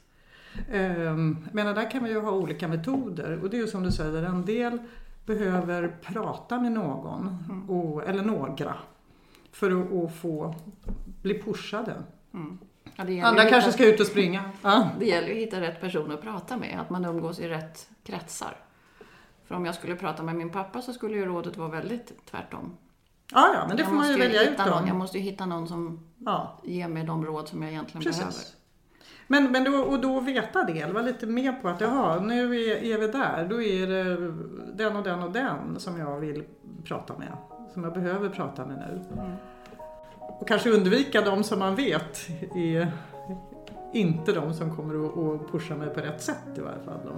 Jag 0.71 1.17
menar, 1.51 1.73
där 1.73 1.91
kan 1.91 2.03
vi 2.03 2.09
ju 2.09 2.19
ha 2.19 2.31
olika 2.31 2.67
metoder 2.67 3.39
och 3.43 3.49
det 3.49 3.57
är 3.57 3.61
ju 3.61 3.67
som 3.67 3.83
du 3.83 3.91
säger, 3.91 4.23
en 4.23 4.45
del 4.45 4.77
behöver 5.25 5.97
prata 6.01 6.59
med 6.59 6.71
någon, 6.71 7.37
och, 7.69 8.03
eller 8.03 8.23
några, 8.23 8.75
för 9.59 9.81
att, 9.81 9.93
att 9.93 10.15
få 10.15 10.55
bli 11.21 11.41
pushade. 11.41 12.03
Ja, 12.95 13.03
det, 13.03 13.13
gäller 13.13 13.29
Andra 13.29 13.43
att 13.43 13.49
kanske 13.49 13.69
hitta, 13.69 13.77
ska 13.77 13.93
ut 13.93 13.99
och 13.99 14.07
springa. 14.07 14.51
Ja. 14.61 14.89
det 14.99 15.05
gäller 15.05 15.27
ju 15.27 15.33
att 15.33 15.39
hitta 15.39 15.61
rätt 15.61 15.81
person 15.81 16.11
att 16.11 16.21
prata 16.21 16.57
med, 16.57 16.79
att 16.81 16.89
man 16.89 17.05
umgås 17.05 17.39
i 17.39 17.47
rätt 17.47 17.89
kretsar. 18.03 18.57
För 19.45 19.55
om 19.55 19.65
jag 19.65 19.75
skulle 19.75 19.95
prata 19.95 20.23
med 20.23 20.35
min 20.35 20.49
pappa 20.49 20.81
så 20.81 20.93
skulle 20.93 21.17
ju 21.17 21.25
rådet 21.25 21.57
vara 21.57 21.69
väldigt 21.69 22.25
tvärtom. 22.25 22.77
Ja, 23.31 23.53
ja, 23.53 23.65
men 23.67 23.77
det 23.77 23.81
jag 23.81 23.89
får 23.89 23.95
man 23.95 24.07
ju 24.07 24.17
välja 24.17 24.43
ut 24.43 24.49
hitta 24.49 24.65
någon, 24.65 24.87
Jag 24.87 24.95
måste 24.95 25.17
ju 25.17 25.23
hitta 25.23 25.45
någon 25.45 25.67
som 25.67 26.07
Ja, 26.25 26.59
ger 26.63 26.87
mig 26.87 27.03
de 27.03 27.25
råd 27.25 27.47
som 27.47 27.61
jag 27.61 27.71
egentligen 27.71 28.03
behöver. 28.03 28.33
Men, 29.31 29.51
men 29.51 29.63
då, 29.63 29.77
och 29.77 29.99
då 29.99 30.19
veta 30.19 30.63
det, 30.63 30.93
vara 30.93 31.03
lite 31.03 31.25
med 31.25 31.61
på 31.61 31.67
att 31.67 31.81
jaha, 31.81 32.19
nu 32.19 32.55
är, 32.55 32.83
är 32.83 32.97
vi 32.97 33.07
där, 33.07 33.47
då 33.49 33.61
är 33.61 33.87
det 33.87 34.33
den 34.73 34.95
och 34.95 35.03
den 35.03 35.23
och 35.23 35.31
den 35.31 35.79
som 35.79 35.99
jag 35.99 36.19
vill 36.19 36.43
prata 36.83 37.17
med, 37.17 37.37
som 37.73 37.83
jag 37.83 37.93
behöver 37.93 38.29
prata 38.29 38.65
med 38.65 38.77
nu. 38.77 39.01
Och 40.17 40.47
kanske 40.47 40.69
undvika 40.69 41.21
de 41.21 41.43
som 41.43 41.59
man 41.59 41.75
vet 41.75 42.27
är 42.55 42.91
inte 43.93 44.31
de 44.33 44.53
som 44.53 44.75
kommer 44.75 45.05
att, 45.05 45.17
att 45.17 45.51
pusha 45.51 45.75
mig 45.75 45.89
på 45.89 45.99
rätt 45.99 46.21
sätt 46.21 46.57
i 46.57 46.61
varje 46.61 46.83
fall. 46.85 46.99
Då. 47.05 47.11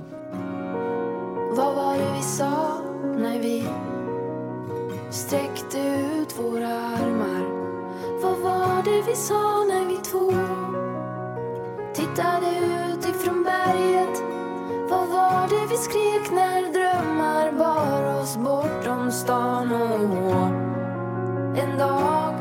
Vad 1.56 1.75
var 1.75 1.98
det 1.98 2.13
vi 2.15 2.22
sa 2.22 2.82
när 3.18 3.39
vi 3.39 3.63
sträckte 5.10 5.77
ut 5.80 6.39
våra 6.39 6.68
armar? 6.68 7.62
Vad 8.22 8.38
var 8.38 8.84
det 8.84 9.01
vi 9.08 9.15
sa 9.15 9.63
när 9.63 9.86
vi 9.86 9.98
två 9.98 10.50
tittade 11.94 12.48
ut 12.48 13.06
ifrån 13.06 13.44
berget? 13.44 14.24
Vad 14.90 15.08
var 15.08 15.48
det 15.50 15.66
vi 15.70 15.78
skrek 15.78 16.32
när 16.32 16.62
drömmar 16.74 17.52
bar 17.52 18.22
oss 18.22 18.38
bortom 18.38 19.12
stan? 19.12 19.72
Och 19.72 20.48
en 21.58 21.78
dag 21.78 22.34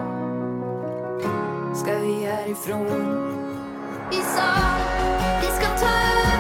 ska 1.75 1.99
vi 1.99 2.25
härifrån. 2.25 3.27
Vi 4.11 4.17
sa 4.17 4.53
vi 5.41 5.47
ska 5.47 5.67
ta 5.67 5.87
över, 5.87 6.40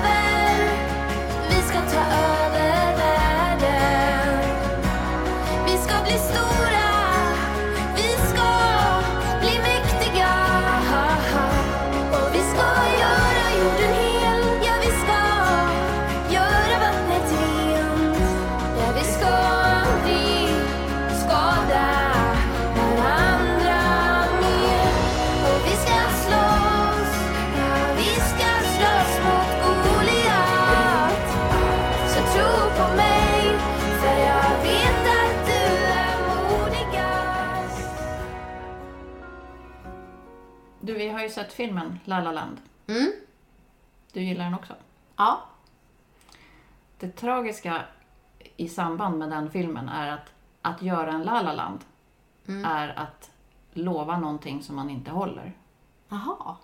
sett 41.40 41.52
filmen 41.52 41.98
La 42.04 42.20
La 42.20 42.32
Land. 42.32 42.60
Mm. 42.86 43.12
Du 44.12 44.22
gillar 44.22 44.44
den 44.44 44.54
också? 44.54 44.74
Ja. 45.16 45.40
Det 46.98 47.10
tragiska 47.10 47.82
i 48.56 48.68
samband 48.68 49.18
med 49.18 49.30
den 49.30 49.50
filmen 49.50 49.88
är 49.88 50.10
att 50.12 50.32
att 50.62 50.82
göra 50.82 51.12
en 51.12 51.22
La 51.22 51.42
La 51.42 51.52
Land 51.52 51.80
är 52.66 52.88
att 52.98 53.30
lova 53.72 54.18
någonting 54.18 54.62
som 54.62 54.76
man 54.76 54.90
inte 54.90 55.10
håller. 55.10 55.52
Jaha. 56.08 56.56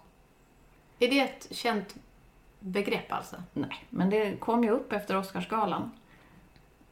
Är 0.98 1.08
det 1.08 1.20
ett 1.20 1.48
känt 1.56 1.94
begrepp 2.60 3.12
alltså? 3.12 3.36
Nej, 3.52 3.84
men 3.90 4.10
det 4.10 4.36
kom 4.40 4.64
ju 4.64 4.70
upp 4.70 4.92
efter 4.92 5.16
Oscarsgalan. 5.16 5.90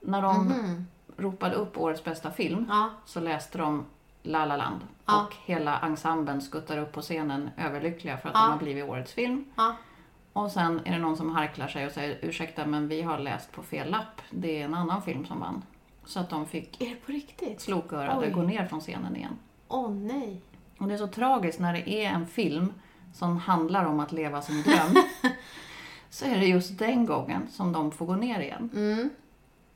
När 0.01 0.23
de 0.23 0.47
Mhm. 0.49 0.87
ropade 1.17 1.55
upp 1.55 1.79
årets 1.79 2.05
bästa 2.05 2.31
film 2.31 2.67
Ja. 2.69 2.91
så 3.07 3.21
läste 3.21 3.59
de 3.59 3.85
La 4.27 4.45
La 4.45 4.57
Land. 4.57 4.81
Ja. 5.07 5.23
Och 5.27 5.35
hela 5.45 5.79
ensemblen 5.81 6.41
skuttar 6.41 6.79
upp 6.79 6.93
på 6.93 7.01
scenen 7.03 7.51
överlyckliga 7.59 8.17
för 8.17 8.29
att 8.29 8.35
Ja. 8.35 8.41
de 8.41 8.51
har 8.51 8.59
blivit 8.59 8.85
årets 8.85 9.13
film. 9.13 9.45
Ja. 9.57 9.77
Och 10.33 10.51
sen 10.53 10.81
är 10.85 10.93
det 10.93 10.99
någon 10.99 11.17
som 11.17 11.31
harklar 11.31 11.69
sig 11.69 11.87
och 11.87 11.93
säger 11.93 12.19
ursäkta 12.23 12.67
men 12.67 12.89
vi 12.89 13.03
har 13.03 13.19
läst 13.19 13.53
på 13.53 13.63
fel 13.63 13.91
lapp. 13.91 14.21
Det 14.31 14.61
är 14.61 14.65
en 14.65 14.75
annan 14.75 15.03
film 15.03 15.27
som 15.27 15.41
vann. 15.41 15.63
Så 16.05 16.21
att 16.21 16.31
de 16.31 16.47
fick 16.47 16.81
Är 16.83 16.89
det 16.91 16.95
på 16.97 17.13
riktigt? 17.13 17.61
slokörade 17.61 18.31
gå 18.31 18.43
ner 18.43 18.67
från 18.67 18.81
scenen 18.81 19.17
igen. 19.17 19.39
Åh 19.69 19.91
nej. 19.91 20.41
Och 20.79 20.89
det 20.89 20.95
är 20.95 20.99
så 20.99 21.07
tragiskt 21.07 21.61
när 21.61 21.73
det 21.73 21.91
är 21.91 22.11
en 22.11 22.27
film 22.27 22.73
som 23.15 23.37
handlar 23.37 23.85
om 23.85 24.01
att 24.01 24.13
leva 24.13 24.43
sin 24.43 24.63
dröm. 24.67 24.95
så 26.11 26.25
är 26.25 26.39
det 26.39 26.47
just 26.47 26.79
den 26.79 27.07
gången 27.07 27.49
som 27.51 27.73
de 27.73 27.93
får 27.93 28.07
gå 28.07 28.15
ner 28.17 28.41
igen. 28.41 28.71
Mm. 28.75 29.11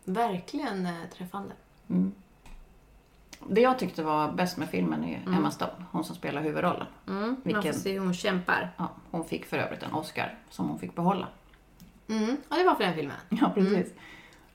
Verkligen 0.04 0.86
eh, 0.86 0.92
träffande. 1.16 1.54
Det 3.46 3.60
jag 3.60 3.78
tyckte 3.78 4.02
var 4.02 4.32
bäst 4.32 4.56
med 4.56 4.68
filmen 4.68 5.04
är 5.04 5.22
Emma 5.26 5.50
Stone, 5.50 5.72
hon 5.90 6.04
som 6.04 6.16
spelar 6.16 6.42
huvudrollen. 6.42 6.86
Mm. 7.08 7.20
Man 7.20 7.36
Vilken- 7.44 7.62
får 7.74 7.80
se 7.80 7.92
hur 7.92 8.00
hon 8.00 8.14
kämpar. 8.14 8.70
Ja, 8.76 8.88
hon 9.10 9.24
fick 9.24 9.44
för 9.44 9.56
övrigt 9.58 9.82
en 9.82 9.92
Oscar 9.92 10.38
som 10.50 10.68
hon 10.68 10.78
fick 10.78 10.94
behålla. 10.94 11.28
Mm. 12.08 12.36
Ja, 12.48 12.56
det 12.56 12.64
var 12.64 12.74
för 12.74 12.84
den 12.84 12.94
filmen. 12.94 13.16
Ja, 13.28 13.50
precis. 13.54 13.92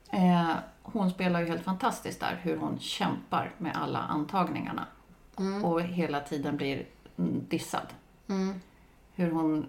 Eh, 0.09 0.51
hon 0.81 1.09
spelar 1.11 1.39
ju 1.39 1.45
helt 1.47 1.63
fantastiskt 1.63 2.19
där, 2.19 2.39
hur 2.41 2.57
hon 2.57 2.79
kämpar 2.79 3.51
med 3.57 3.75
alla 3.75 3.99
antagningarna. 3.99 4.85
Och 5.63 5.81
hela 5.81 6.19
tiden 6.19 6.57
blir 6.57 6.85
mm, 7.17 7.45
dissad. 7.49 7.87
Mm. 8.27 8.53
Hur 9.15 9.31
hon 9.31 9.65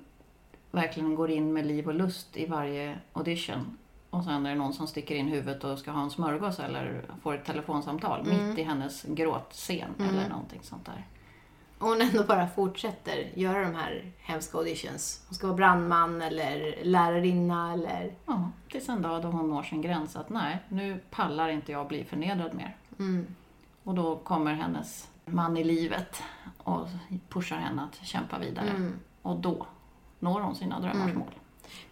verkligen 0.71 1.15
går 1.15 1.31
in 1.31 1.53
med 1.53 1.67
liv 1.67 1.87
och 1.89 1.95
lust 1.95 2.37
i 2.37 2.47
varje 2.47 2.99
audition. 3.13 3.79
Och 4.15 4.25
sen 4.25 4.47
är 4.47 4.51
det 4.51 4.57
någon 4.57 4.73
som 4.73 4.87
sticker 4.87 5.15
in 5.15 5.29
huvudet 5.29 5.65
och 5.65 5.79
ska 5.79 5.91
ha 5.91 6.03
en 6.03 6.11
smörgås 6.11 6.59
eller 6.59 7.05
får 7.23 7.35
ett 7.35 7.45
telefonsamtal 7.45 8.25
mitt 8.25 8.59
i 8.59 8.63
hennes 8.63 9.03
gråtscen 9.03 9.95
eller 9.99 10.29
någonting 10.29 10.61
sånt 10.63 10.87
där. 10.87 11.07
Och 11.79 11.89
hon 11.89 12.01
ändå 12.01 12.25
bara 12.25 12.49
fortsätter 12.49 13.31
göra 13.35 13.61
de 13.61 13.75
här 13.75 14.13
hemska 14.19 14.59
auditions. 14.59 15.25
Hon 15.29 15.35
ska 15.35 15.47
vara 15.47 15.57
brandman 15.57 16.23
eller 16.23 16.79
lärarinna 16.85 17.73
eller... 17.73 18.13
Ja, 18.27 18.51
tills 18.69 18.89
en 18.89 19.03
dag 19.03 19.23
då 19.23 19.29
hon 19.29 19.51
når 19.51 19.63
sin 19.63 19.83
gräns 19.83 20.17
att 20.17 20.29
nej, 20.29 20.59
nu 20.69 21.01
pallar 21.11 21.49
inte 21.49 21.73
jag 21.73 21.89
bli 21.89 22.05
förnedrad 22.05 22.55
mer. 22.55 22.77
Mm. 22.99 23.27
Och 23.83 23.95
då 23.95 24.17
kommer 24.17 24.55
hennes 24.55 25.09
man 25.25 25.57
i 25.57 25.65
livet 25.65 26.23
och 26.59 26.87
pushar 27.29 27.57
henne 27.57 27.83
att 27.83 28.07
kämpa 28.07 28.39
vidare. 28.39 28.71
Mm. 28.71 28.93
Och 29.23 29.37
då 29.37 29.67
når 30.19 30.41
hon 30.41 30.55
sina 30.55 30.81
drömmars 30.81 31.15
mål. 31.15 31.31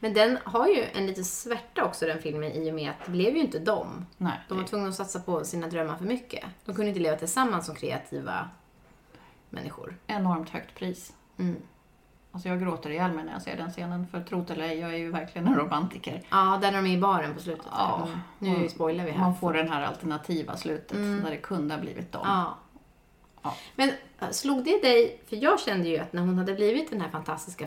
Men 0.01 0.15
den 0.15 0.39
har 0.45 0.69
ju 0.69 0.85
en 0.95 1.07
liten 1.07 1.25
svärta 1.25 1.85
också 1.85 2.07
den 2.07 2.23
filmen 2.23 2.53
i 2.53 2.71
och 2.71 2.75
med 2.75 2.91
att 2.91 3.05
det 3.05 3.11
blev 3.11 3.35
ju 3.35 3.41
inte 3.41 3.59
dem. 3.59 4.07
Nej, 4.17 4.41
De 4.49 4.59
var 4.59 4.65
tvungna 4.65 4.89
att 4.89 4.95
satsa 4.95 5.21
på 5.21 5.45
sina 5.45 5.67
drömmar 5.69 5.97
för 5.97 6.05
mycket. 6.05 6.45
De 6.65 6.75
kunde 6.75 6.89
inte 6.89 7.01
leva 7.01 7.17
tillsammans 7.17 7.67
som 7.67 7.75
kreativa 7.75 8.49
människor. 9.51 9.97
enormt 10.07 10.51
högt 10.51 10.75
pris. 10.75 11.13
Mm. 11.39 11.57
Alltså 12.35 12.49
jag 12.49 12.61
gråter 12.61 12.91
ihjäl 12.91 13.13
mig 13.13 13.25
när 13.25 13.33
jag 13.33 13.43
ser 13.43 13.57
den 13.57 13.71
scenen, 13.71 14.07
för 14.07 14.21
trot 14.23 14.51
eller 14.51 14.65
ej, 14.65 14.79
jag 14.79 14.95
är 14.95 14.99
ju 14.99 15.11
verkligen 15.11 15.47
en 15.49 15.55
romantiker. 15.55 16.23
Ja, 16.31 16.59
där 16.63 16.73
de 16.73 16.87
är 16.87 16.91
i 16.91 16.99
baren 16.99 17.35
på 17.35 17.41
slutet. 17.41 17.67
Ja. 17.71 18.09
Mm. 18.41 18.61
Nu 18.61 18.69
spoilar 18.69 19.05
vi 19.05 19.11
här. 19.11 19.21
Man 19.21 19.37
får 19.37 19.53
det 19.53 19.63
här 19.63 19.83
alternativa 19.83 20.57
slutet, 20.57 20.97
där 20.97 21.31
det 21.31 21.37
kunde 21.37 21.75
ha 21.75 21.81
blivit 21.81 22.13
dem. 22.13 22.23
Ja. 22.25 22.59
Ja. 23.43 23.55
Men 23.77 23.89
äh, 24.21 24.31
slog 24.31 24.65
det 24.65 24.83
dig, 24.83 25.21
för 25.29 25.37
jag 25.37 25.61
kände 25.61 25.89
ju 25.89 25.99
att 25.99 26.13
när 26.13 26.21
hon 26.23 26.39
hade 26.39 26.55
blivit 26.55 26.91
den 26.91 27.01
här 27.01 27.09
fantastiska 27.09 27.67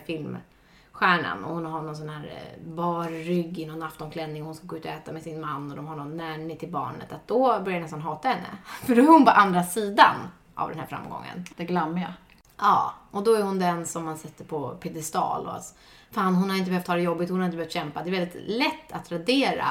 filmstjärnan 0.98 1.44
och 1.44 1.54
hon 1.54 1.64
har 1.66 1.82
någon 1.82 1.96
sån 1.96 2.08
här 2.08 2.26
eh, 2.26 2.68
bar 2.68 3.04
rygg 3.04 3.58
i 3.58 3.66
någon 3.66 3.82
aftonklänning 3.82 4.42
och 4.42 4.46
hon 4.46 4.54
ska 4.54 4.66
gå 4.66 4.76
ut 4.76 4.84
och 4.84 4.90
äta 4.90 5.12
med 5.12 5.22
sin 5.22 5.40
man 5.40 5.70
och 5.70 5.76
de 5.76 5.86
har 5.86 5.96
någon 5.96 6.16
nanny 6.16 6.56
till 6.56 6.70
barnet, 6.70 7.12
att 7.12 7.28
då 7.28 7.60
börjar 7.60 7.72
jag 7.72 7.82
nästan 7.82 8.00
hata 8.00 8.28
henne. 8.28 8.58
För 8.84 8.96
då 8.96 9.02
är 9.02 9.06
hon 9.06 9.24
på 9.24 9.30
andra 9.30 9.64
sidan 9.64 10.16
av 10.54 10.68
den 10.68 10.78
här 10.78 10.86
framgången. 10.86 11.44
Det 11.56 11.64
glammiga. 11.64 12.14
Ja, 12.58 12.94
och 13.10 13.24
då 13.24 13.34
är 13.34 13.42
hon 13.42 13.58
den 13.58 13.86
som 13.86 14.04
man 14.04 14.18
sätter 14.18 14.44
på 14.44 14.70
piedestal. 14.70 15.46
Och 15.46 15.54
alltså, 15.54 15.74
fan, 16.10 16.34
hon 16.34 16.50
har 16.50 16.56
inte 16.56 16.70
behövt 16.70 16.86
ha 16.86 16.94
det 16.94 17.02
jobbigt, 17.02 17.30
hon 17.30 17.38
har 17.38 17.46
inte 17.46 17.56
behövt 17.56 17.72
kämpa. 17.72 18.02
Det 18.02 18.10
är 18.10 18.20
väldigt 18.20 18.42
lätt 18.46 18.92
att 18.92 19.12
radera 19.12 19.66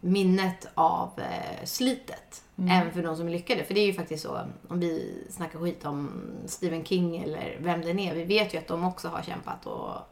minnet 0.00 0.68
av 0.74 1.10
eh, 1.16 1.64
slitet. 1.64 2.42
Även 2.70 2.92
för 2.92 3.02
de 3.02 3.16
som 3.16 3.26
är 3.26 3.30
lyckade. 3.30 3.64
För 3.64 3.74
det 3.74 3.80
är 3.80 3.86
ju 3.86 3.92
faktiskt 3.92 4.22
så, 4.22 4.38
om 4.68 4.80
vi 4.80 5.24
snackar 5.30 5.58
skit 5.58 5.84
om 5.84 6.10
Stephen 6.46 6.84
King 6.84 7.16
eller 7.16 7.56
vem 7.60 7.80
det 7.80 7.90
är. 7.90 8.14
Vi 8.14 8.24
vet 8.24 8.54
ju 8.54 8.58
att 8.58 8.68
de 8.68 8.84
också 8.84 9.08
har 9.08 9.22
kämpat 9.22 9.66
och 9.66 10.11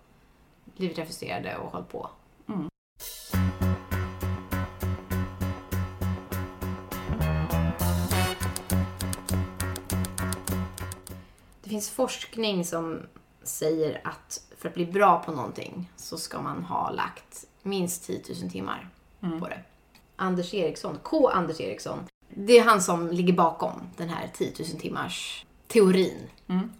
blivit 0.80 0.98
refuserade 0.98 1.56
och 1.56 1.72
hållit 1.72 1.88
på. 1.88 2.10
Det 11.62 11.68
finns 11.68 11.90
forskning 11.90 12.64
som 12.64 13.02
säger 13.42 14.00
att 14.04 14.42
för 14.56 14.68
att 14.68 14.74
bli 14.74 14.86
bra 14.86 15.22
på 15.22 15.32
någonting 15.32 15.90
så 15.96 16.18
ska 16.18 16.42
man 16.42 16.64
ha 16.64 16.90
lagt 16.90 17.44
minst 17.62 18.04
10 18.04 18.22
000 18.42 18.50
timmar 18.50 18.88
på 19.20 19.48
det. 19.48 19.62
Anders 20.16 20.54
Eriksson, 20.54 20.98
K. 21.02 21.28
Anders 21.28 21.60
Eriksson, 21.60 21.98
det 22.28 22.58
är 22.58 22.64
han 22.64 22.82
som 22.82 23.08
ligger 23.08 23.32
bakom 23.32 23.80
den 23.96 24.08
här 24.08 24.30
10 24.34 24.52
000 24.58 24.80
timmars 24.80 25.44
teorin. 25.72 26.28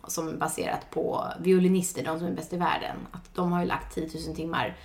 Som 0.06 0.28
är 0.28 0.32
baserat 0.32 0.90
på 0.90 1.24
violinister, 1.40 2.04
de 2.04 2.18
som 2.18 2.28
är 2.28 2.32
bäst 2.32 2.52
i 2.52 2.56
världen. 2.56 2.96
Att 3.10 3.34
de 3.34 3.52
har 3.52 3.60
ju 3.60 3.66
lagt 3.66 3.94
10 3.94 4.08
000 4.26 4.36
timmar 4.36 4.76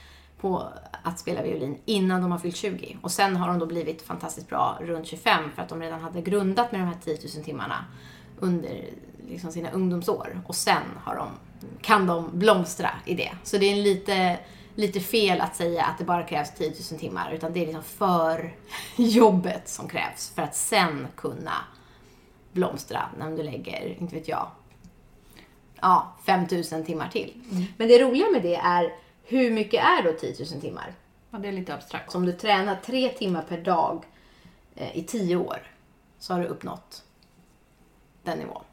på 0.41 0.67
att 1.03 1.19
spela 1.19 1.41
violin 1.41 1.77
innan 1.85 2.21
de 2.21 2.31
har 2.31 2.39
fyllt 2.39 2.55
20. 2.55 2.97
Och 3.01 3.12
sen 3.12 3.35
har 3.35 3.47
de 3.47 3.59
då 3.59 3.65
blivit 3.65 4.01
fantastiskt 4.01 4.50
bra 4.50 4.77
runt 4.81 5.07
25 5.07 5.51
för 5.55 5.62
att 5.62 5.69
de 5.69 5.81
redan 5.81 6.01
hade 6.01 6.21
grundat 6.21 6.71
med 6.71 6.81
de 6.81 6.85
här 6.85 6.97
10 7.03 7.17
000 7.35 7.45
timmarna 7.45 7.85
under 8.39 8.85
liksom 9.27 9.51
sina 9.51 9.71
ungdomsår. 9.71 10.41
Och 10.47 10.55
sen 10.55 10.83
har 11.03 11.15
de, 11.15 11.27
kan 11.81 12.07
de 12.07 12.39
blomstra 12.39 12.89
i 13.05 13.13
det. 13.13 13.31
Så 13.43 13.57
det 13.57 13.65
är 13.65 13.75
lite, 13.75 14.39
lite 14.75 15.00
fel 15.00 15.41
att 15.41 15.55
säga 15.55 15.85
att 15.85 15.97
det 15.97 16.03
bara 16.03 16.24
krävs 16.24 16.55
10 16.55 16.74
000 16.91 17.00
timmar. 17.00 17.31
Utan 17.31 17.53
det 17.53 17.59
är 17.59 17.65
liksom 17.65 17.83
för 17.83 18.55
jobbet 18.95 19.69
som 19.69 19.88
krävs 19.88 20.29
för 20.35 20.41
att 20.41 20.55
sen 20.55 21.07
kunna 21.15 21.53
blomstra 22.55 23.09
när 23.17 23.38
du 23.38 23.43
lägger, 23.43 23.97
inte 24.00 24.15
vet 24.15 24.27
jag, 24.27 24.47
ja, 25.81 26.15
5 26.25 26.45
000 26.71 26.85
timmar 26.85 27.09
till. 27.09 27.33
Men 27.77 27.88
det 27.88 28.03
roliga 28.03 28.31
med 28.31 28.41
det 28.41 28.55
är, 28.55 28.93
hur 29.24 29.51
mycket 29.51 29.83
är 29.83 30.03
då 30.03 30.12
10 30.12 30.35
000 30.51 30.62
timmar? 30.62 30.93
Ja, 31.31 31.38
det 31.38 31.47
är 31.47 31.51
lite 31.51 31.74
abstrakt. 31.74 32.12
Så 32.12 32.17
om 32.17 32.25
du 32.25 32.31
tränar 32.31 32.75
tre 32.75 33.09
timmar 33.09 33.41
per 33.41 33.57
dag 33.57 34.05
eh, 34.75 34.97
i 34.97 35.03
tio 35.03 35.35
år 35.35 35.57
så 36.19 36.33
har 36.33 36.39
du 36.39 36.45
uppnått 36.45 37.03
den 38.24 38.39
nivån. 38.39 38.63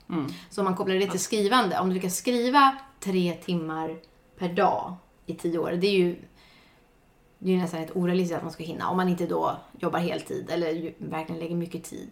Så 0.50 0.60
om 0.60 0.64
man 0.64 0.76
kopplar 0.76 0.94
det 0.94 1.06
till 1.06 1.20
skrivande, 1.20 1.78
om 1.78 1.88
du 1.88 1.94
lyckas 1.94 2.16
skriva 2.16 2.76
tre 3.00 3.32
timmar 3.32 3.96
per 4.38 4.48
dag 4.48 4.94
i 5.26 5.34
tio 5.34 5.58
år, 5.58 5.70
det 5.70 5.86
är 5.86 5.98
ju 5.98 6.16
det 7.38 7.50
är 7.50 7.54
ju 7.54 7.60
nästan 7.60 7.80
ett 7.80 7.96
orealistiskt 7.96 8.36
att 8.36 8.42
man 8.42 8.52
ska 8.52 8.64
hinna 8.64 8.88
om 8.88 8.96
man 8.96 9.08
inte 9.08 9.26
då 9.26 9.56
jobbar 9.80 9.98
heltid 9.98 10.50
eller 10.50 10.94
verkligen 10.98 11.40
lägger 11.40 11.56
mycket 11.56 11.84
tid 11.84 12.10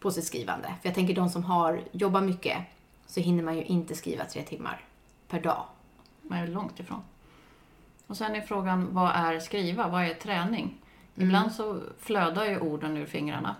på 0.00 0.10
sitt 0.10 0.24
skrivande. 0.24 0.68
För 0.68 0.88
jag 0.88 0.94
tänker 0.94 1.14
de 1.14 1.28
som 1.28 1.44
har 1.44 1.82
jobbar 1.92 2.20
mycket 2.20 2.58
så 3.06 3.20
hinner 3.20 3.42
man 3.42 3.56
ju 3.56 3.64
inte 3.64 3.94
skriva 3.94 4.24
tre 4.24 4.42
timmar 4.42 4.84
per 5.28 5.40
dag. 5.40 5.64
Man 6.22 6.38
är 6.38 6.46
långt 6.46 6.80
ifrån. 6.80 7.02
Och 8.06 8.16
sen 8.16 8.34
är 8.34 8.40
frågan, 8.40 8.94
vad 8.94 9.10
är 9.14 9.40
skriva? 9.40 9.88
Vad 9.88 10.04
är 10.04 10.14
träning? 10.14 10.78
Ibland 11.14 11.52
så 11.52 11.80
flödar 11.98 12.44
ju 12.44 12.60
orden 12.60 12.96
ur 12.96 13.06
fingrarna. 13.06 13.56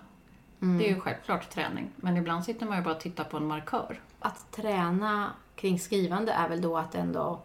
Det 0.58 0.86
är 0.86 0.94
ju 0.94 1.00
självklart 1.00 1.50
träning. 1.50 1.90
Men 1.96 2.16
ibland 2.16 2.44
sitter 2.44 2.66
man 2.66 2.78
ju 2.78 2.84
bara 2.84 2.94
och 2.94 3.00
tittar 3.00 3.24
på 3.24 3.36
en 3.36 3.46
markör. 3.46 4.00
att 4.18 4.52
träna 4.52 5.30
kring 5.56 5.78
skrivande 5.78 6.32
är 6.32 6.48
väl 6.48 6.62
då 6.62 6.78
att 6.78 6.94
ändå 6.94 7.42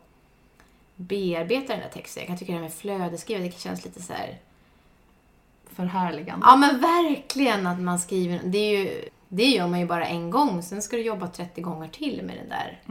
bearbeta 0.95 1.73
den 1.73 1.81
där 1.81 1.89
texten. 1.89 2.21
Jag 2.21 2.27
kan 2.27 2.37
tycka 2.37 2.51
det 2.51 2.57
här 2.57 2.63
med 2.63 2.73
flödesskriva, 2.73 3.43
det 3.43 3.59
känns 3.59 3.85
lite 3.85 4.01
så 4.01 4.13
här... 4.13 4.39
Förhärligande. 5.75 6.45
Ja 6.49 6.55
men 6.55 6.79
verkligen 6.79 7.67
att 7.67 7.79
man 7.79 7.99
skriver. 7.99 8.41
Det, 8.43 8.57
är 8.57 8.79
ju, 8.79 9.09
det 9.27 9.45
gör 9.45 9.67
man 9.67 9.79
ju 9.79 9.85
bara 9.85 10.05
en 10.05 10.29
gång, 10.29 10.63
sen 10.63 10.81
ska 10.81 10.95
du 10.95 11.03
jobba 11.03 11.27
30 11.27 11.61
gånger 11.61 11.87
till 11.87 12.23
med 12.23 12.35
det 12.35 12.49
där. 12.49 12.81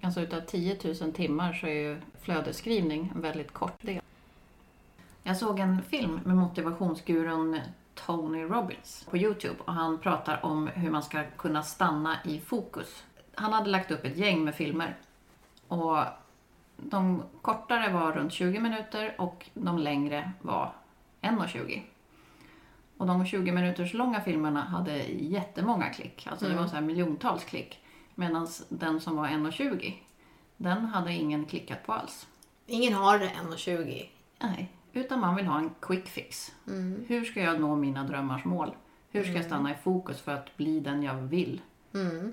Alltså 0.00 0.20
utav 0.20 0.40
10 0.40 0.78
000 1.00 1.12
timmar 1.12 1.52
så 1.52 1.66
är 1.66 1.70
ju 1.70 2.00
flödesskrivning 2.20 3.12
en 3.14 3.20
väldigt 3.20 3.52
kort 3.52 3.82
del. 3.82 4.00
Jag 5.22 5.36
såg 5.36 5.58
en 5.58 5.82
film 5.82 6.20
med 6.24 6.36
motivationsgurun 6.36 7.60
Tony 7.94 8.42
Robbins 8.42 9.06
på 9.10 9.16
Youtube 9.16 9.56
och 9.64 9.72
han 9.72 9.98
pratar 9.98 10.44
om 10.44 10.66
hur 10.66 10.90
man 10.90 11.02
ska 11.02 11.24
kunna 11.36 11.62
stanna 11.62 12.16
i 12.24 12.40
fokus. 12.40 13.04
Han 13.34 13.52
hade 13.52 13.70
lagt 13.70 13.90
upp 13.90 14.04
ett 14.04 14.16
gäng 14.16 14.44
med 14.44 14.54
filmer 14.54 14.96
och 15.68 15.98
de 16.76 17.22
kortare 17.42 17.92
var 17.92 18.12
runt 18.12 18.32
20 18.32 18.60
minuter 18.60 19.14
och 19.18 19.50
de 19.54 19.78
längre 19.78 20.32
var 20.40 20.72
1.20. 21.22 21.82
Och 22.96 23.06
de 23.06 23.26
20 23.26 23.52
minuters 23.52 23.94
långa 23.94 24.20
filmerna 24.20 24.64
hade 24.64 24.96
jättemånga 25.08 25.90
klick, 25.90 26.26
alltså 26.30 26.48
det 26.48 26.54
var 26.54 26.66
så 26.66 26.74
här 26.74 26.82
miljontals 26.82 27.44
klick. 27.44 27.78
Medan 28.14 28.48
den 28.68 29.00
som 29.00 29.16
var 29.16 29.26
1.20, 29.28 29.92
den 30.56 30.84
hade 30.84 31.12
ingen 31.12 31.44
klickat 31.44 31.86
på 31.86 31.92
alls. 31.92 32.26
Ingen 32.66 32.92
har 32.92 33.18
det 33.18 33.26
1,20. 33.28 34.08
Nej, 34.42 34.72
utan 34.92 35.20
man 35.20 35.36
vill 35.36 35.46
ha 35.46 35.58
en 35.58 35.70
quick 35.80 36.08
fix. 36.08 36.52
Hur 37.06 37.24
ska 37.24 37.40
jag 37.42 37.60
nå 37.60 37.76
mina 37.76 38.04
drömmars 38.04 38.44
mål? 38.44 38.74
Hur 39.10 39.22
ska 39.22 39.32
jag 39.32 39.44
stanna 39.44 39.70
i 39.70 39.74
fokus 39.84 40.20
för 40.20 40.32
att 40.32 40.56
bli 40.56 40.80
den 40.80 41.02
jag 41.02 41.14
vill? 41.14 41.60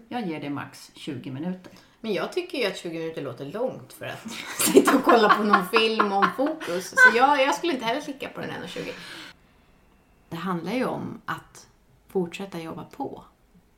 Jag 0.08 0.28
ger 0.28 0.42
det 0.42 0.50
max 0.50 0.92
20 0.96 1.32
minuter. 1.32 1.72
Men 2.02 2.14
jag 2.14 2.34
tycker 2.34 2.58
ju 2.58 2.66
att 2.66 2.78
20 2.78 3.00
minuter 3.00 3.22
låter 3.22 3.46
långt 3.46 3.94
för 3.94 4.06
att 4.06 4.32
sitta 4.60 4.96
och 4.96 5.04
kolla 5.04 5.30
på 5.30 5.44
någon 5.44 5.66
film 5.66 6.12
om 6.12 6.28
fokus. 6.38 6.90
Så 6.90 7.18
jag, 7.18 7.42
jag 7.42 7.56
skulle 7.56 7.74
inte 7.74 7.86
heller 7.86 8.02
klicka 8.02 8.30
på 8.30 8.42
den 8.42 8.50
1,20 8.50 8.92
det 10.34 10.39
handlar 10.39 10.74
ju 10.74 10.86
om 10.86 11.22
att 11.26 11.67
fortsätta 12.08 12.60
jobba 12.60 12.84
på 12.84 13.24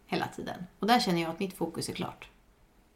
hela 0.07 0.27
tiden. 0.27 0.67
Och 0.79 0.87
där 0.87 0.99
känner 0.99 1.21
jag 1.21 1.31
att 1.31 1.39
mitt 1.39 1.57
fokus 1.57 1.89
är 1.89 1.93
klart. 1.93 2.27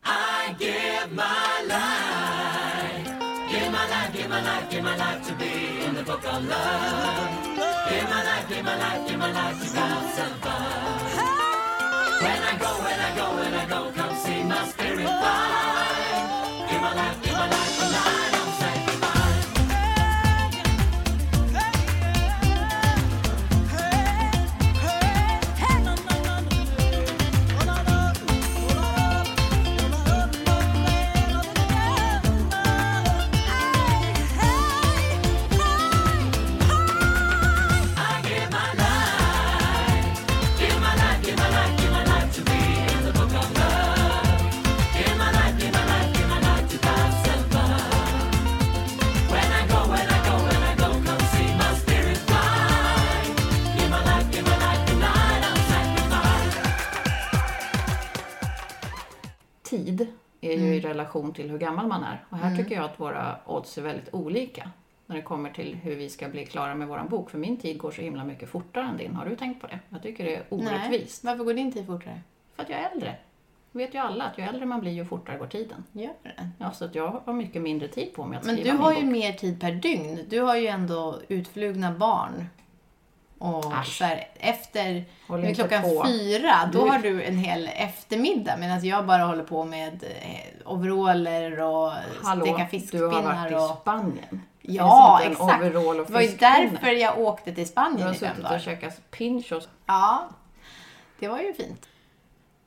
I 0.06 0.64
give 0.64 1.08
my 1.10 1.68
life 1.68 3.10
Give 3.52 3.72
my 3.72 3.86
life, 3.94 4.14
give 4.14 4.30
my 4.30 4.42
life, 4.42 4.72
give 4.72 4.84
my 4.84 4.96
life 4.98 5.28
to 5.28 5.36
be 5.40 5.86
in 5.86 5.96
the 5.96 6.04
book 6.04 6.24
of 6.26 6.44
love 6.44 7.30
Give 7.90 8.10
my 8.10 8.24
life, 8.30 8.46
give 8.50 8.64
my 8.64 8.78
life, 8.78 9.10
give 9.10 9.20
my 9.20 9.32
life 9.32 9.58
to 9.64 9.76
bounce 9.76 10.20
above 10.20 11.14
When 12.22 12.42
I 12.52 12.58
go, 12.64 12.72
when 12.86 13.00
I 13.08 13.12
go, 13.20 13.26
when 13.36 13.54
I 13.54 13.66
go, 13.66 13.92
come 13.96 14.16
see 14.16 14.44
my 14.44 14.68
spirit 14.68 15.06
fly 15.06 16.68
Give 16.70 16.82
my 16.82 16.94
life, 16.96 17.24
give 17.24 17.34
my 17.34 17.50
life 17.50 17.59
relation 61.10 61.34
till 61.34 61.50
hur 61.50 61.58
gammal 61.58 61.88
man 61.88 62.04
är. 62.04 62.26
Och 62.30 62.38
här 62.38 62.56
tycker 62.56 62.76
jag 62.76 62.86
att 62.86 63.00
våra 63.00 63.36
odds 63.46 63.78
är 63.78 63.82
väldigt 63.82 64.14
olika. 64.14 64.70
När 65.06 65.16
det 65.16 65.22
kommer 65.22 65.50
till 65.52 65.76
hur 65.76 65.96
vi 65.96 66.10
ska 66.10 66.30
bli 66.30 66.46
klara 66.46 66.76
med 66.76 66.88
våran 66.88 67.10
bok. 67.10 67.30
För 67.30 67.38
min 67.38 67.58
tid 67.58 67.78
går 67.78 67.92
så 67.92 68.02
himla 68.02 68.24
mycket 68.24 68.50
fortare 68.50 68.86
än 68.86 68.98
din. 68.98 69.16
Har 69.16 69.26
du 69.26 69.36
tänkt 69.36 69.62
på 69.62 69.68
det? 69.68 69.80
Jag 69.90 70.02
tycker 70.04 70.24
det 70.26 70.36
är 70.36 70.44
orättvist. 70.50 71.24
Varför 71.24 71.44
går 71.44 71.54
din 71.54 71.72
tid 71.72 71.86
fortare? 71.86 72.22
För 72.56 72.64
att 72.64 72.70
jag 72.70 72.80
är 72.80 72.90
äldre. 72.94 73.16
Det 73.72 73.78
vet 73.78 73.94
ju 73.94 73.98
alla 73.98 74.24
att 74.24 74.38
ju 74.38 74.44
äldre 74.44 74.66
man 74.66 74.80
blir 74.82 74.92
ju 74.92 75.06
fortare 75.06 75.38
går 75.38 75.48
tiden. 75.48 75.84
Gör 75.92 76.14
det? 76.24 76.50
Ja, 76.58 76.72
så 76.72 76.86
att 76.86 76.96
jag 76.96 77.22
har 77.26 77.34
mycket 77.34 77.62
mindre 77.62 77.88
tid 77.88 78.14
på 78.14 78.26
mig 78.26 78.38
att 78.38 78.46
Men 78.46 78.56
skriva 78.56 78.72
du 78.72 78.78
min 78.78 78.82
har 78.84 78.94
ju 78.94 79.02
bok. 79.02 79.12
mer 79.12 79.34
tid 79.34 79.62
per 79.62 79.72
dygn. 79.72 80.20
Du 80.30 80.40
har 80.40 80.56
ju 80.56 80.68
ändå 80.68 81.20
utflugna 81.28 81.92
barn. 81.92 82.46
Och 83.40 83.74
Asch. 83.78 83.98
så 83.98 84.04
här, 84.04 84.28
efter 84.40 85.06
Håll 85.28 85.56
klockan 85.56 85.82
på. 85.82 86.04
fyra, 86.08 86.70
då 86.74 86.84
Du- 86.86 86.90
har 86.92 87.00
du 87.00 87.24
en 87.24 87.38
hel 87.38 87.70
eftermiddag. 87.76 88.58
Medan 88.58 88.86
jag 88.86 89.06
bara 89.06 89.24
håller 89.24 89.44
på 89.44 89.66
med 89.66 90.04
eh, 90.04 90.72
overaller 90.72 91.60
och 91.62 91.92
Hallå, 92.24 92.42
steka 92.46 92.58
du 92.58 92.62
har 92.64 92.68
fiskpinnar. 92.70 93.22
varit 93.22 93.52
i 93.52 93.56
och... 93.56 93.78
Spanien. 93.82 94.42
Ja, 94.62 95.22
exakt. 95.24 95.62
Det 95.64 95.70
var 95.70 96.22
ju 96.22 96.28
därför 96.40 96.88
jag 96.88 97.20
åkte 97.20 97.44
till 97.54 97.64
Du 97.64 97.66
Spanien 97.66 98.08
har 98.08 98.14
i 98.14 98.18
fem 98.18 98.30
suttit 98.30 98.44
och 98.44 98.50
dagar. 98.50 98.60
käkat 98.60 99.12
pinchos. 99.12 99.70
Ja, 99.86 100.30
det 101.20 101.28
var 101.28 101.40
ju 101.40 101.54
fint. 101.54 101.86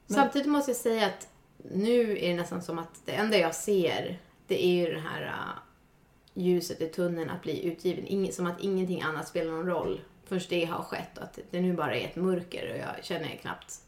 Samtidigt 0.08 0.48
måste 0.48 0.70
jag 0.70 0.76
säga 0.78 1.06
att 1.06 1.28
nu 1.74 2.18
är 2.18 2.28
det 2.28 2.34
nästan 2.34 2.62
som 2.62 2.78
att 2.78 3.00
det 3.04 3.12
enda 3.12 3.36
jag 3.38 3.54
ser, 3.54 4.18
det 4.46 4.64
är 4.66 4.72
ju 4.72 4.94
det 4.94 5.00
här 5.00 5.22
uh, 5.22 6.42
ljuset 6.42 6.80
i 6.80 6.86
tunneln 6.86 7.30
att 7.30 7.42
bli 7.42 7.66
utgiven. 7.66 8.04
Ing- 8.06 8.30
som 8.32 8.46
att 8.46 8.60
ingenting 8.60 9.02
annat 9.02 9.28
spelar 9.28 9.52
någon 9.52 9.66
roll 9.66 10.00
först 10.32 10.50
det 10.50 10.64
har 10.64 10.82
skett 10.82 11.18
och 11.18 11.24
att 11.24 11.38
det 11.50 11.60
nu 11.60 11.72
bara 11.72 11.94
är 11.96 12.04
ett 12.04 12.16
mörker 12.16 12.70
och 12.72 12.78
jag 12.78 13.04
känner 13.04 13.28
knappt 13.36 13.80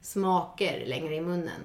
smaker 0.00 0.86
längre 0.86 1.14
i 1.14 1.20
munnen. 1.20 1.60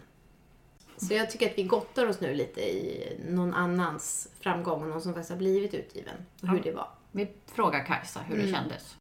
Så 0.98 1.14
jag 1.14 1.32
tycker 1.32 1.50
att 1.50 1.58
vi 1.58 1.64
gottar 1.64 2.06
oss 2.08 2.22
nu 2.22 2.34
lite 2.34 2.62
i 2.62 3.18
någon 3.30 3.54
annans 3.54 4.30
framgång 4.40 4.82
och 4.84 4.88
någon 4.90 5.02
som 5.02 5.14
faktiskt 5.14 5.30
har 5.30 5.38
blivit 5.38 5.74
utgiven. 5.74 6.16
och 6.42 6.48
Hur 6.48 6.58
Ja. 6.58 6.64
det 6.64 6.72
var. 6.72 6.88
Vi 7.12 7.28
frågar 7.46 7.86
Kajsa 7.86 8.20
hur 8.20 8.36
Mm. 8.36 8.48
det 8.48 8.54
kändes. 8.54 8.96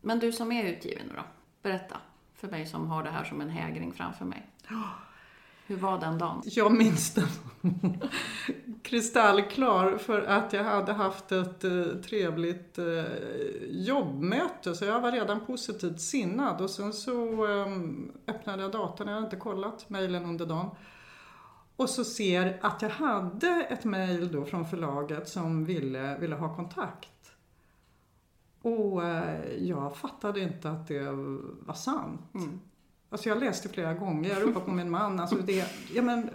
Men 0.00 0.18
du 0.18 0.32
som 0.32 0.52
är 0.52 0.64
utgiven 0.64 1.06
nu 1.06 1.14
då, 1.16 1.22
berätta 1.62 1.96
för 2.34 2.48
mig 2.48 2.66
som 2.66 2.86
har 2.90 3.02
det 3.02 3.10
här 3.10 3.24
som 3.24 3.40
en 3.40 3.50
hägring 3.50 3.92
framför 3.92 4.24
mig. 4.24 4.42
Hur 5.66 5.76
var 5.76 6.00
den 6.00 6.18
dagen? 6.18 6.42
Jag 6.44 6.72
minns 6.72 7.14
den 7.14 7.28
kristallklar 8.82 9.98
för 9.98 10.22
att 10.22 10.52
jag 10.52 10.64
hade 10.64 10.92
haft 10.92 11.32
ett 11.32 11.64
eh, 11.64 11.84
trevligt 12.04 12.78
eh, 12.78 13.04
jobbmöte 13.68 14.74
så 14.74 14.84
jag 14.84 15.00
var 15.00 15.12
redan 15.12 15.46
positivt 15.46 16.00
sinnad 16.00 16.60
och 16.60 16.70
sen 16.70 16.92
så 16.92 17.46
eh, 17.46 17.66
öppnade 18.26 18.62
jag 18.62 18.72
datorn, 18.72 19.08
jag 19.08 19.14
hade 19.14 19.26
inte 19.26 19.36
kollat 19.36 19.90
mejlen 19.90 20.24
under 20.24 20.46
dagen. 20.46 20.70
Och 21.76 21.90
så 21.90 22.04
ser 22.04 22.58
att 22.62 22.82
jag 22.82 22.90
hade 22.90 23.66
ett 23.70 23.84
mejl 23.84 24.32
då 24.32 24.44
från 24.44 24.66
förlaget 24.66 25.28
som 25.28 25.64
ville, 25.64 26.18
ville 26.18 26.36
ha 26.36 26.56
kontakt. 26.56 27.32
Och 28.62 29.04
eh, 29.04 29.54
jag 29.56 29.96
fattade 29.96 30.40
inte 30.40 30.70
att 30.70 30.88
det 30.88 31.10
var 31.60 31.74
sant. 31.74 32.20
Alltså 33.10 33.28
jag 33.28 33.40
läste 33.40 33.68
flera 33.68 33.94
gånger, 33.94 34.30
jag 34.30 34.42
ropade 34.42 34.64
på 34.64 34.70
min 34.70 34.90
man. 34.90 35.20
Alltså 35.20 35.36
det, 35.36 35.66
ja 35.94 36.02
men, 36.02 36.30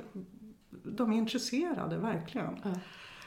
de 0.70 1.14
är 1.14 1.18
intresserade, 1.18 1.98
verkligen. 1.98 2.60
Ja. 2.64 2.70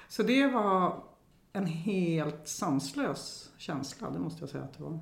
Så 0.09 0.22
det 0.22 0.46
var 0.46 1.05
en 1.52 1.66
helt 1.66 2.48
sanslös 2.48 3.52
känsla, 3.57 4.11
det 4.11 4.18
måste 4.18 4.42
jag 4.42 4.48
säga 4.48 4.64
att 4.64 4.74
det 4.74 4.83
var. 4.83 5.00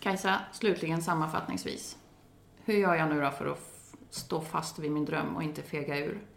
Kajsa, 0.00 0.40
slutligen 0.52 1.02
sammanfattningsvis. 1.02 1.98
Hur 2.64 2.74
gör 2.74 2.94
jag 2.94 3.08
nu 3.08 3.20
då 3.20 3.30
för 3.30 3.46
att 3.46 3.94
stå 4.10 4.40
fast 4.40 4.78
vid 4.78 4.92
min 4.92 5.04
dröm 5.04 5.36
och 5.36 5.42
inte 5.42 5.62
fega 5.62 5.98
ur? 5.98 6.33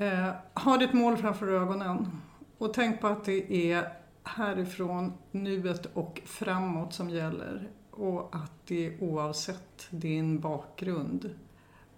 Eh, 0.00 0.30
ha 0.54 0.76
ditt 0.76 0.92
mål 0.92 1.16
framför 1.16 1.48
ögonen 1.48 2.10
och 2.58 2.74
tänk 2.74 3.00
på 3.00 3.06
att 3.06 3.24
det 3.24 3.72
är 3.72 3.92
härifrån, 4.22 5.12
nuet 5.30 5.86
och 5.86 6.20
framåt 6.24 6.92
som 6.92 7.10
gäller 7.10 7.68
och 7.90 8.34
att 8.36 8.66
det 8.66 8.86
är 8.86 9.02
oavsett 9.02 9.86
din 9.90 10.40
bakgrund 10.40 11.30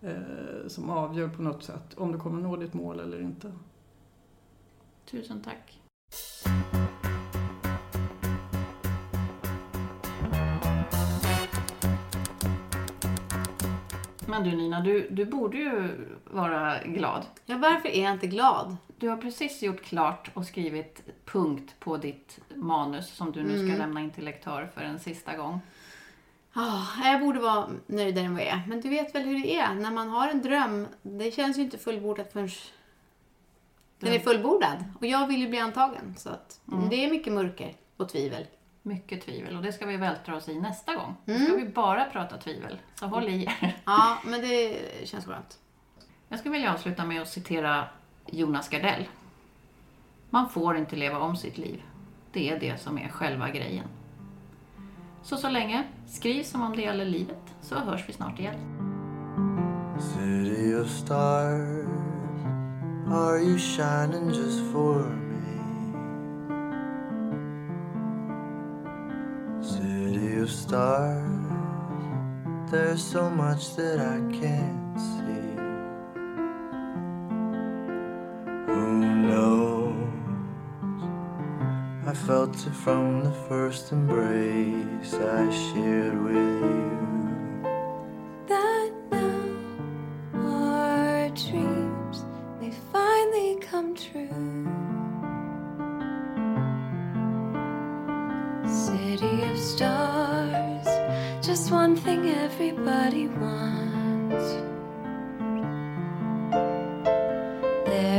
eh, 0.03 0.69
som 0.69 0.91
avgör 0.91 1.29
på 1.29 1.43
något 1.43 1.65
sätt 1.65 1.95
om 1.97 2.13
du 2.13 2.19
kommer 2.19 2.43
nå 2.43 2.57
ditt 2.57 2.75
mål 2.75 3.01
eller 3.01 3.21
inte. 3.21 3.53
Tusen 5.11 5.43
tack. 5.43 5.81
Men 14.31 14.45
du 14.45 14.57
Nina, 14.57 14.81
du, 14.81 15.09
du 15.11 15.25
borde 15.25 15.57
ju 15.57 15.89
vara 16.25 16.83
glad. 16.85 17.27
Ja, 17.47 17.59
varför 17.59 17.89
är 17.89 18.03
jag 18.03 18.13
inte 18.13 18.27
glad? 18.27 18.77
Du 18.97 19.09
har 19.09 19.17
precis 19.17 19.63
gjort 19.63 19.83
klart 19.83 20.31
och 20.35 20.47
skrivit 20.47 21.03
punkt 21.25 21.75
på 21.79 21.97
ditt 21.97 22.41
manus 22.55 23.09
som 23.09 23.33
du 23.33 23.43
nu 23.43 23.69
ska 23.69 23.79
lämna 23.79 24.01
in 24.01 24.11
till 24.11 24.25
lektör 24.25 24.71
för 24.75 24.81
en 24.81 24.99
sista 24.99 25.37
gång. 25.37 25.61
Ah, 26.53 26.87
jag 27.05 27.21
borde 27.21 27.41
vara 27.41 27.69
nöjdare 27.87 28.25
än 28.25 28.35
vad 28.35 28.43
jag 28.43 28.49
är. 28.49 28.63
Men 28.69 28.81
du 28.81 28.89
vet 28.89 29.15
väl 29.15 29.23
hur 29.23 29.43
det 29.43 29.57
är? 29.57 29.75
När 29.75 29.91
man 29.91 30.09
har 30.09 30.29
en 30.29 30.43
dröm, 30.43 30.87
det 31.03 31.31
känns 31.31 31.59
ju 31.59 31.63
inte 31.63 31.79
fullbordat 31.79 32.33
förrän 32.33 32.49
den 33.99 34.13
är 34.13 34.19
fullbordad. 34.19 34.85
Och 35.01 35.07
jag 35.07 35.27
vill 35.27 35.41
ju 35.41 35.49
bli 35.49 35.59
antagen. 35.59 36.15
Så 36.19 36.29
att 36.29 36.61
det 36.91 37.05
är 37.05 37.11
mycket 37.11 37.33
mörker 37.33 37.75
och 37.97 38.09
tvivel. 38.09 38.47
Mycket 38.83 39.23
tvivel 39.23 39.57
och 39.57 39.63
det 39.63 39.73
ska 39.73 39.87
vi 39.87 39.97
vältra 39.97 40.37
oss 40.37 40.49
i 40.49 40.61
nästa 40.61 40.95
gång. 40.95 41.17
Då 41.25 41.35
ska 41.35 41.55
vi 41.55 41.69
bara 41.69 42.05
prata 42.05 42.37
tvivel. 42.37 42.79
Så 42.95 43.07
håll 43.07 43.29
i 43.29 43.45
er. 43.45 43.77
Ja, 43.85 44.19
men 44.25 44.41
det 44.41 44.79
känns 45.05 45.25
skönt. 45.25 45.59
Jag 46.29 46.39
skulle 46.39 46.53
vilja 46.53 46.75
avsluta 46.75 47.05
med 47.05 47.23
att 47.23 47.29
citera 47.29 47.85
Jonas 48.27 48.69
Gardell. 48.69 49.09
Man 50.31 50.49
får 50.49 50.77
inte 50.77 50.97
leva 50.97 51.19
om 51.19 51.37
sitt 51.37 51.59
liv. 51.59 51.83
Det 52.33 52.51
är 52.51 52.61
det 52.61 52.81
som 52.81 52.99
är 52.99 53.09
själva 53.09 53.51
grejen. 53.51 53.85
Så 55.23 55.37
så 55.37 55.49
länge, 55.49 55.85
skriv 56.07 56.43
som 56.43 56.63
om 56.63 56.77
det 56.77 56.83
gäller 56.83 57.05
livet, 57.05 57.55
så 57.61 57.75
hörs 57.75 58.09
vi 58.09 58.13
snart 58.13 58.39
igen. 58.39 58.55
City 60.01 60.75
of 60.75 60.89
stars, 60.89 61.87
are 63.13 63.39
you 63.39 63.59
shining 63.59 64.29
just 64.29 64.73
for 64.73 64.95
me? 65.03 65.30
Stars, 70.71 71.51
there's 72.71 73.03
so 73.03 73.29
much 73.29 73.75
that 73.75 73.99
I 73.99 74.19
can't 74.31 75.01
see. 75.01 75.51
Who 78.71 78.87
knows? 79.27 79.97
I 82.07 82.15
felt 82.15 82.55
it 82.55 82.77
from 82.85 83.25
the 83.25 83.33
first 83.49 83.91
embrace 83.91 85.13
I 85.15 85.51
shared 85.51 86.23
with 86.23 86.37
you. 86.37 87.10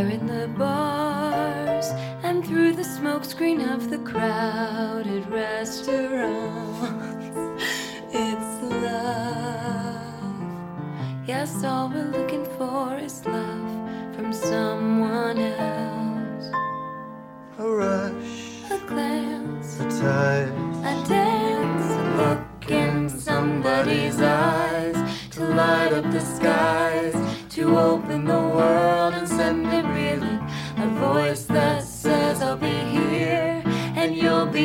In 0.01 0.25
the 0.25 0.47
bars 0.57 1.85
and 2.23 2.43
through 2.43 2.73
the 2.73 2.81
smokescreen 2.81 3.61
of 3.73 3.89
the 3.91 3.99
crowded 3.99 5.27
restaurants. 5.29 6.97
It's 8.13 8.63
love. 8.63 10.35
Yes, 11.27 11.63
all 11.63 11.87
we're 11.89 12.11
looking 12.17 12.45
for 12.57 12.97
is 12.97 13.23
love 13.25 14.15
from 14.15 14.33
someone 14.33 15.37
else. 15.37 16.45
A 17.59 17.69
rush, 17.69 18.71
A 18.71 18.77
glance, 18.87 19.79
a 19.79 19.83
touch. 19.83 20.49
a 20.91 20.95
dance, 21.07 21.91
a 21.91 22.03
look 22.21 22.71
in 22.71 23.07
somebody's 23.07 24.19
eyes 24.19 24.97
to 25.35 25.45
light 25.45 25.93
up 25.93 26.11
the 26.11 26.19
skies, 26.19 27.15
to 27.55 27.77
open 27.77 28.25
the 28.25 28.33
world 28.55 28.81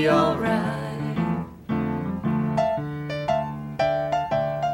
alright. 0.09 1.19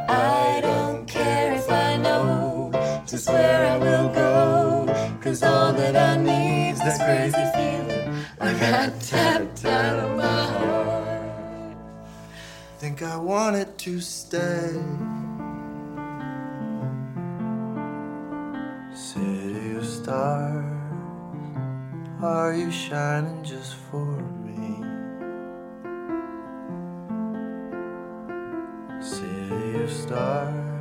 I 0.09 0.61
don't 0.62 1.07
care 1.07 1.53
if 1.55 1.71
I 1.71 1.97
know 1.97 2.71
just 3.07 3.29
where 3.29 3.66
I 3.73 3.79
will 3.79 4.09
go. 4.09 5.18
Cause 5.21 5.42
all 5.42 5.73
that 5.73 5.97
I 5.97 6.16
need's 6.16 6.81
this 6.81 6.99
crazy 6.99 7.45
feeling. 7.55 8.25
I 8.40 8.53
got 8.59 9.01
tapped 9.01 9.64
out 9.64 9.99
of 9.99 10.16
my 10.16 10.45
heart. 10.59 11.77
Think 12.79 13.03
I 13.03 13.16
wanted 13.16 13.79
to 13.79 14.01
stay. 14.01 14.75
City 18.95 19.77
of 19.77 19.87
stars, 19.87 20.64
are 22.21 22.55
you 22.55 22.71
shining 22.71 23.42
just 23.45 23.75
for 23.77 24.05
me? 24.05 24.32
City 30.12 30.72